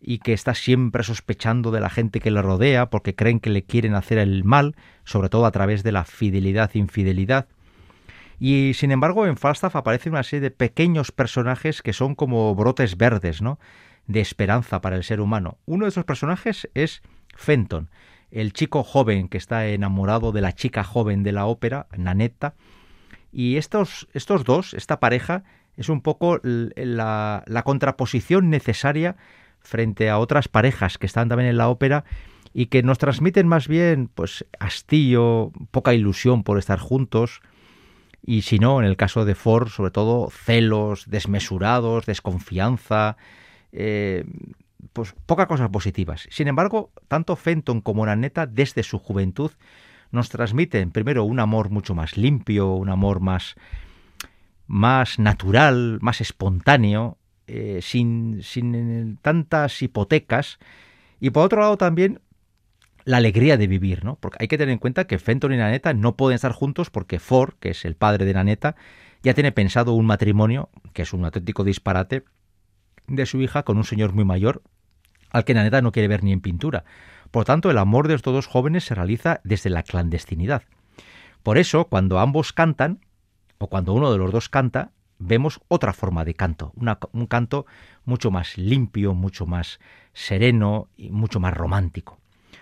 y 0.00 0.18
que 0.18 0.32
está 0.32 0.54
siempre 0.54 1.02
sospechando 1.02 1.70
de 1.70 1.80
la 1.80 1.90
gente 1.90 2.20
que 2.20 2.30
le 2.30 2.42
rodea 2.42 2.90
porque 2.90 3.14
creen 3.14 3.40
que 3.40 3.50
le 3.50 3.62
quieren 3.62 3.94
hacer 3.94 4.18
el 4.18 4.44
mal, 4.44 4.76
sobre 5.04 5.28
todo 5.28 5.46
a 5.46 5.52
través 5.52 5.82
de 5.82 5.92
la 5.92 6.04
fidelidad 6.04 6.70
e 6.74 6.78
infidelidad. 6.78 7.46
Y 8.38 8.72
sin 8.74 8.90
embargo 8.90 9.26
en 9.26 9.36
Falstaff 9.36 9.76
aparece 9.76 10.10
una 10.10 10.22
serie 10.22 10.42
de 10.42 10.50
pequeños 10.50 11.12
personajes 11.12 11.82
que 11.82 11.92
son 11.92 12.14
como 12.14 12.54
brotes 12.54 12.96
verdes, 12.96 13.40
¿no? 13.40 13.58
de 14.06 14.20
esperanza 14.20 14.80
para 14.80 14.96
el 14.96 15.04
ser 15.04 15.20
humano. 15.20 15.58
Uno 15.66 15.84
de 15.84 15.90
esos 15.90 16.04
personajes 16.04 16.68
es 16.74 17.02
Fenton, 17.34 17.90
el 18.30 18.52
chico 18.52 18.82
joven 18.82 19.28
que 19.28 19.38
está 19.38 19.66
enamorado 19.66 20.32
de 20.32 20.40
la 20.40 20.52
chica 20.52 20.84
joven 20.84 21.22
de 21.22 21.32
la 21.32 21.46
ópera, 21.46 21.86
Nanetta, 21.96 22.54
y 23.32 23.56
estos, 23.56 24.08
estos 24.14 24.44
dos, 24.44 24.74
esta 24.74 24.98
pareja, 24.98 25.44
es 25.76 25.88
un 25.88 26.00
poco 26.00 26.40
la, 26.42 27.44
contraposición 27.64 28.50
necesaria 28.50 29.16
frente 29.60 30.08
a 30.08 30.18
otras 30.18 30.48
parejas 30.48 30.98
que 30.98 31.06
están 31.06 31.28
también 31.28 31.50
en 31.50 31.58
la 31.58 31.68
ópera 31.68 32.04
y 32.54 32.66
que 32.66 32.82
nos 32.82 32.98
transmiten 32.98 33.46
más 33.46 33.68
bien 33.68 34.08
pues 34.14 34.46
hastío, 34.58 35.52
poca 35.70 35.92
ilusión 35.92 36.44
por 36.44 36.58
estar 36.58 36.78
juntos. 36.78 37.42
Y 38.24 38.42
si 38.42 38.58
no, 38.58 38.80
en 38.80 38.86
el 38.86 38.96
caso 38.96 39.24
de 39.24 39.34
Ford, 39.34 39.68
sobre 39.68 39.90
todo 39.90 40.30
celos 40.30 41.04
desmesurados, 41.08 42.06
desconfianza, 42.06 43.16
eh, 43.72 44.24
pues 44.92 45.14
pocas 45.26 45.46
cosas 45.46 45.70
positivas. 45.70 46.26
Sin 46.30 46.48
embargo, 46.48 46.92
tanto 47.08 47.36
Fenton 47.36 47.80
como 47.80 48.06
Nanetta 48.06 48.46
desde 48.46 48.82
su 48.82 48.98
juventud 48.98 49.50
nos 50.10 50.28
transmiten 50.28 50.90
primero 50.92 51.24
un 51.24 51.40
amor 51.40 51.70
mucho 51.70 51.94
más 51.94 52.16
limpio, 52.16 52.72
un 52.74 52.88
amor 52.88 53.20
más 53.20 53.56
más 54.66 55.18
natural, 55.18 55.98
más 56.00 56.20
espontáneo, 56.20 57.18
eh, 57.46 57.78
sin, 57.82 58.42
sin 58.42 59.18
tantas 59.22 59.80
hipotecas. 59.80 60.58
Y 61.20 61.30
por 61.30 61.44
otro 61.44 61.60
lado 61.60 61.76
también 61.76 62.20
la 63.04 63.18
alegría 63.18 63.56
de 63.56 63.68
vivir, 63.68 64.04
¿no? 64.04 64.16
Porque 64.16 64.38
hay 64.40 64.48
que 64.48 64.58
tener 64.58 64.72
en 64.72 64.78
cuenta 64.78 65.06
que 65.06 65.18
Fenton 65.18 65.52
y 65.52 65.56
Naneta 65.56 65.94
no 65.94 66.16
pueden 66.16 66.34
estar 66.34 66.50
juntos 66.50 66.90
porque 66.90 67.20
Ford, 67.20 67.54
que 67.60 67.70
es 67.70 67.84
el 67.84 67.94
padre 67.94 68.24
de 68.24 68.34
Naneta, 68.34 68.74
ya 69.22 69.32
tiene 69.32 69.52
pensado 69.52 69.92
un 69.92 70.06
matrimonio, 70.06 70.70
que 70.92 71.02
es 71.02 71.12
un 71.12 71.24
auténtico 71.24 71.62
disparate, 71.62 72.24
de 73.06 73.26
su 73.26 73.40
hija 73.40 73.62
con 73.62 73.76
un 73.76 73.84
señor 73.84 74.12
muy 74.12 74.24
mayor, 74.24 74.62
al 75.36 75.44
que 75.44 75.52
Naneta 75.52 75.82
no 75.82 75.92
quiere 75.92 76.08
ver 76.08 76.24
ni 76.24 76.32
en 76.32 76.40
pintura. 76.40 76.84
Por 77.30 77.44
tanto, 77.44 77.70
el 77.70 77.76
amor 77.76 78.08
de 78.08 78.14
estos 78.14 78.32
dos 78.32 78.46
jóvenes 78.46 78.84
se 78.84 78.94
realiza 78.94 79.40
desde 79.44 79.68
la 79.68 79.82
clandestinidad. 79.82 80.62
Por 81.42 81.58
eso, 81.58 81.84
cuando 81.88 82.18
ambos 82.18 82.54
cantan, 82.54 83.00
o 83.58 83.66
cuando 83.68 83.92
uno 83.92 84.10
de 84.10 84.16
los 84.16 84.32
dos 84.32 84.48
canta, 84.48 84.92
vemos 85.18 85.60
otra 85.68 85.92
forma 85.92 86.24
de 86.24 86.32
canto, 86.32 86.72
un 87.12 87.26
canto 87.26 87.66
mucho 88.06 88.30
más 88.30 88.56
limpio, 88.56 89.12
mucho 89.12 89.44
más 89.46 89.78
sereno 90.14 90.88
y 90.96 91.10
mucho 91.10 91.38
más 91.38 91.52
romántico. 91.52 92.18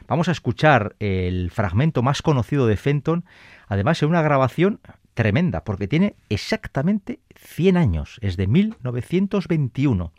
Vamos 0.08 0.28
a 0.28 0.32
escuchar 0.32 0.96
el 0.98 1.52
fragmento 1.52 2.02
más 2.02 2.22
conocido 2.22 2.66
de 2.66 2.76
Fenton, 2.76 3.24
además 3.68 4.02
en 4.02 4.08
una 4.08 4.22
grabación 4.22 4.80
tremenda, 5.14 5.62
porque 5.62 5.86
tiene 5.86 6.16
exactamente 6.28 7.20
100 7.36 7.76
años, 7.76 8.18
es 8.20 8.36
de 8.36 8.48
1921. 8.48 10.12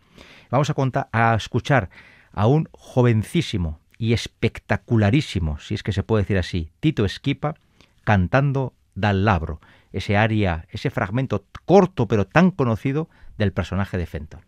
Vamos 0.50 0.70
a, 0.70 0.74
contar, 0.74 1.10
a 1.12 1.36
escuchar 1.36 1.90
a 2.36 2.48
un 2.48 2.68
jovencísimo 2.74 3.80
y 3.98 4.14
espectacularísimo, 4.14 5.58
si 5.58 5.74
es 5.74 5.84
que 5.84 5.94
se 5.94 6.04
puede 6.04 6.24
decir 6.24 6.38
así, 6.38 6.70
Tito 6.82 7.06
Esquipa, 7.06 7.56
cantando 8.04 8.74
Dal 8.94 9.24
Labro, 9.24 9.62
ese 9.94 10.18
aria, 10.18 10.68
ese 10.70 10.90
fragmento 10.90 11.46
corto 11.66 12.08
pero 12.08 12.28
tan 12.28 12.52
conocido 12.52 13.10
del 13.38 13.54
personaje 13.54 13.98
de 13.98 14.06
Fenton. 14.06 14.42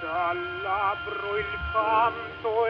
Dal 0.00 0.62
labro 0.62 1.34
canto 1.72 2.66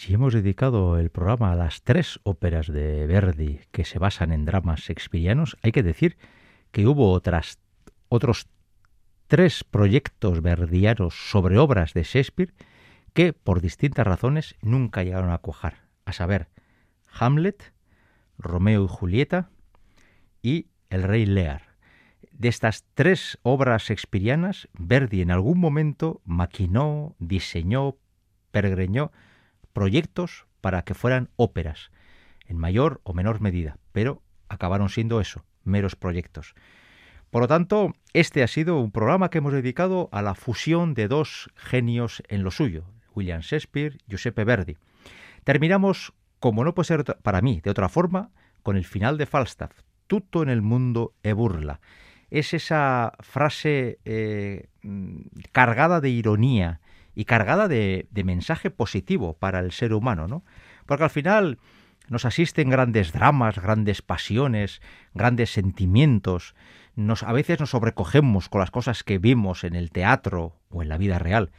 Si 0.03 0.14
hemos 0.14 0.34
dedicado 0.34 0.98
el 0.98 1.11
programa 1.11 1.53
a 1.53 1.55
las 1.55 1.82
tres 1.82 2.18
óperas 2.24 2.66
de 2.66 3.07
Verdi 3.07 3.61
que 3.70 3.84
se 3.84 4.00
basan 4.00 4.32
en 4.32 4.44
dramas 4.44 4.80
shakespearianos, 4.80 5.57
hay 5.62 5.70
que 5.70 5.84
decir 5.84 6.16
que 6.72 6.88
hubo 6.88 7.12
otras, 7.12 7.61
otros 8.09 8.48
tres 9.28 9.62
proyectos 9.62 10.42
verdianos 10.42 11.14
sobre 11.30 11.57
obras 11.57 11.94
de 11.94 12.03
Shakespeare 12.03 12.53
que, 13.12 13.32
por 13.32 13.61
distintas 13.61 14.05
razones, 14.05 14.57
nunca 14.61 15.05
llegaron 15.05 15.30
a 15.30 15.38
cuajar, 15.38 15.82
a 16.05 16.12
saber, 16.12 16.48
Hamlet, 17.09 17.72
Romeo 18.38 18.84
y 18.86 18.88
Julieta 18.88 19.50
y 20.42 20.66
El 20.90 21.05
Rey 21.05 21.26
Lear. 21.26 21.76
De 22.32 22.48
estas 22.48 22.84
tres 22.94 23.38
obras 23.42 23.84
shakespearianas, 23.84 24.68
Verdi 24.72 25.22
en 25.22 25.30
algún 25.30 25.61
momento 25.61 26.22
maquinó, 26.24 27.14
diseñó, 27.20 27.94
pergreñó 28.50 29.12
proyectos 29.73 30.47
para 30.61 30.83
que 30.83 30.95
fueran 30.95 31.31
óperas, 31.37 31.91
en 32.47 32.59
mayor 32.59 33.01
o 33.05 33.14
menor 33.14 33.41
medida, 33.41 33.79
pero 33.93 34.23
acabaron 34.49 34.89
siendo 34.89 35.20
eso, 35.20 35.45
meros 35.64 35.97
proyectos. 35.97 36.55
Por 37.31 37.41
lo 37.41 37.49
tanto, 37.49 37.95
este 38.12 38.43
ha 38.43 38.47
sido 38.47 38.79
un 38.79 38.93
programa 38.93 39.31
que 39.31 39.39
hemos 39.39 39.55
dedicado 39.55 40.11
a 40.12 40.20
la 40.20 40.35
fusión 40.35 40.93
de 40.93 41.09
dos 41.09 41.51
genios 41.57 42.23
en 42.29 42.43
lo 42.43 42.51
suyo, 42.51 42.85
William 43.14 43.41
Shakespeare 43.41 43.97
y 44.07 44.11
Giuseppe 44.11 44.45
Verdi. 44.45 44.77
Terminamos, 45.43 46.12
como 46.41 46.62
no 46.62 46.75
puede 46.75 46.89
ser 46.89 47.05
para 47.23 47.41
mí 47.41 47.62
de 47.62 47.70
otra 47.70 47.89
forma, 47.89 48.31
con 48.62 48.77
el 48.77 48.85
final 48.85 49.16
de 49.16 49.25
Falstaff, 49.25 49.73
tutto 50.07 50.43
en 50.43 50.51
el 50.51 50.61
mundo 50.61 51.14
e 51.23 51.33
burla. 51.33 51.81
Es 52.29 52.53
esa 52.53 53.14
frase 53.20 53.99
eh, 54.05 54.68
cargada 55.53 56.03
de 56.03 56.11
ironía, 56.11 56.82
y 57.15 57.25
cargada 57.25 57.69
de, 57.69 58.07
mensaje 58.25 58.71
positivo 58.71 59.35
para 59.35 59.61
el 59.61 59.73
ser 59.73 59.93
humano, 59.93 60.29
¿no? 60.29 60.45
Porque 60.87 61.05
al 61.05 61.11
final 61.11 61.59
nos 62.09 62.25
asisten 62.25 62.71
grandes 62.71 63.13
dramas, 63.13 63.59
grandes 63.59 64.03
pasiones, 64.03 64.81
grandes 65.15 65.51
sentimientos, 65.51 66.55
nos, 66.95 67.23
a 67.23 67.33
veces 67.33 67.61
nos 67.61 67.71
sobrecogemos 67.71 68.49
con 68.49 68.61
las 68.61 68.71
cosas 68.71 69.03
que 69.05 69.19
vimos 69.19 69.65
en 69.65 69.75
el 69.75 69.91
teatro 69.91 70.57
o 70.71 70.83
en 70.83 70.89
la 70.89 70.99
vida 70.99 71.19
real, 71.19 71.51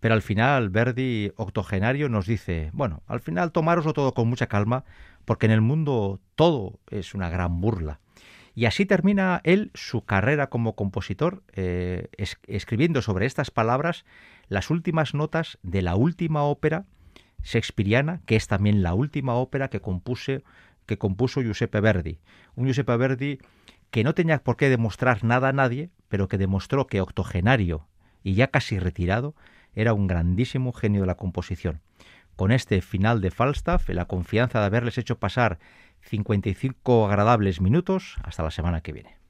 pero 0.00 0.14
al 0.14 0.20
final 0.22 0.68
Verdi, 0.68 1.32
octogenario, 1.36 2.10
nos 2.10 2.26
dice, 2.26 2.68
bueno, 2.74 3.02
al 3.06 3.20
final 3.20 3.52
tomároslo 3.52 3.94
todo 3.94 4.12
con 4.12 4.28
mucha 4.28 4.48
calma, 4.48 4.84
porque 5.24 5.46
en 5.46 5.52
el 5.52 5.62
mundo 5.62 6.20
todo 6.34 6.78
es 6.90 7.14
una 7.14 7.30
gran 7.30 7.62
burla. 7.62 8.00
Y 8.54 8.66
así 8.66 8.86
termina 8.86 9.40
él 9.44 9.70
su 9.74 10.04
carrera 10.04 10.48
como 10.48 10.76
compositor, 10.76 11.42
eh, 11.52 12.08
es, 12.16 12.38
escribiendo 12.46 13.02
sobre 13.02 13.26
estas 13.26 13.50
palabras 13.50 14.04
las 14.48 14.70
últimas 14.70 15.14
notas 15.14 15.58
de 15.62 15.82
la 15.82 15.96
última 15.96 16.44
ópera 16.44 16.86
shakespeariana, 17.42 18.20
que 18.26 18.36
es 18.36 18.46
también 18.46 18.82
la 18.82 18.94
última 18.94 19.34
ópera 19.34 19.68
que, 19.68 19.80
compuse, 19.80 20.44
que 20.86 20.98
compuso 20.98 21.42
Giuseppe 21.42 21.80
Verdi. 21.80 22.20
Un 22.54 22.66
Giuseppe 22.66 22.96
Verdi 22.96 23.38
que 23.90 24.04
no 24.04 24.14
tenía 24.14 24.42
por 24.42 24.56
qué 24.56 24.68
demostrar 24.68 25.24
nada 25.24 25.48
a 25.48 25.52
nadie, 25.52 25.90
pero 26.08 26.28
que 26.28 26.38
demostró 26.38 26.86
que 26.86 27.00
octogenario 27.00 27.86
y 28.24 28.34
ya 28.34 28.48
casi 28.48 28.78
retirado, 28.78 29.36
era 29.74 29.92
un 29.92 30.06
grandísimo 30.06 30.72
genio 30.72 31.02
de 31.02 31.06
la 31.06 31.16
composición. 31.16 31.80
Con 32.34 32.50
este 32.50 32.80
final 32.80 33.20
de 33.20 33.30
Falstaff, 33.30 33.88
la 33.90 34.06
confianza 34.06 34.58
de 34.58 34.66
haberles 34.66 34.98
hecho 34.98 35.18
pasar 35.18 35.58
55 36.04 37.06
agradables 37.06 37.60
minutos. 37.60 38.16
Hasta 38.22 38.42
la 38.42 38.50
semana 38.50 38.80
que 38.80 38.92
viene. 38.92 39.23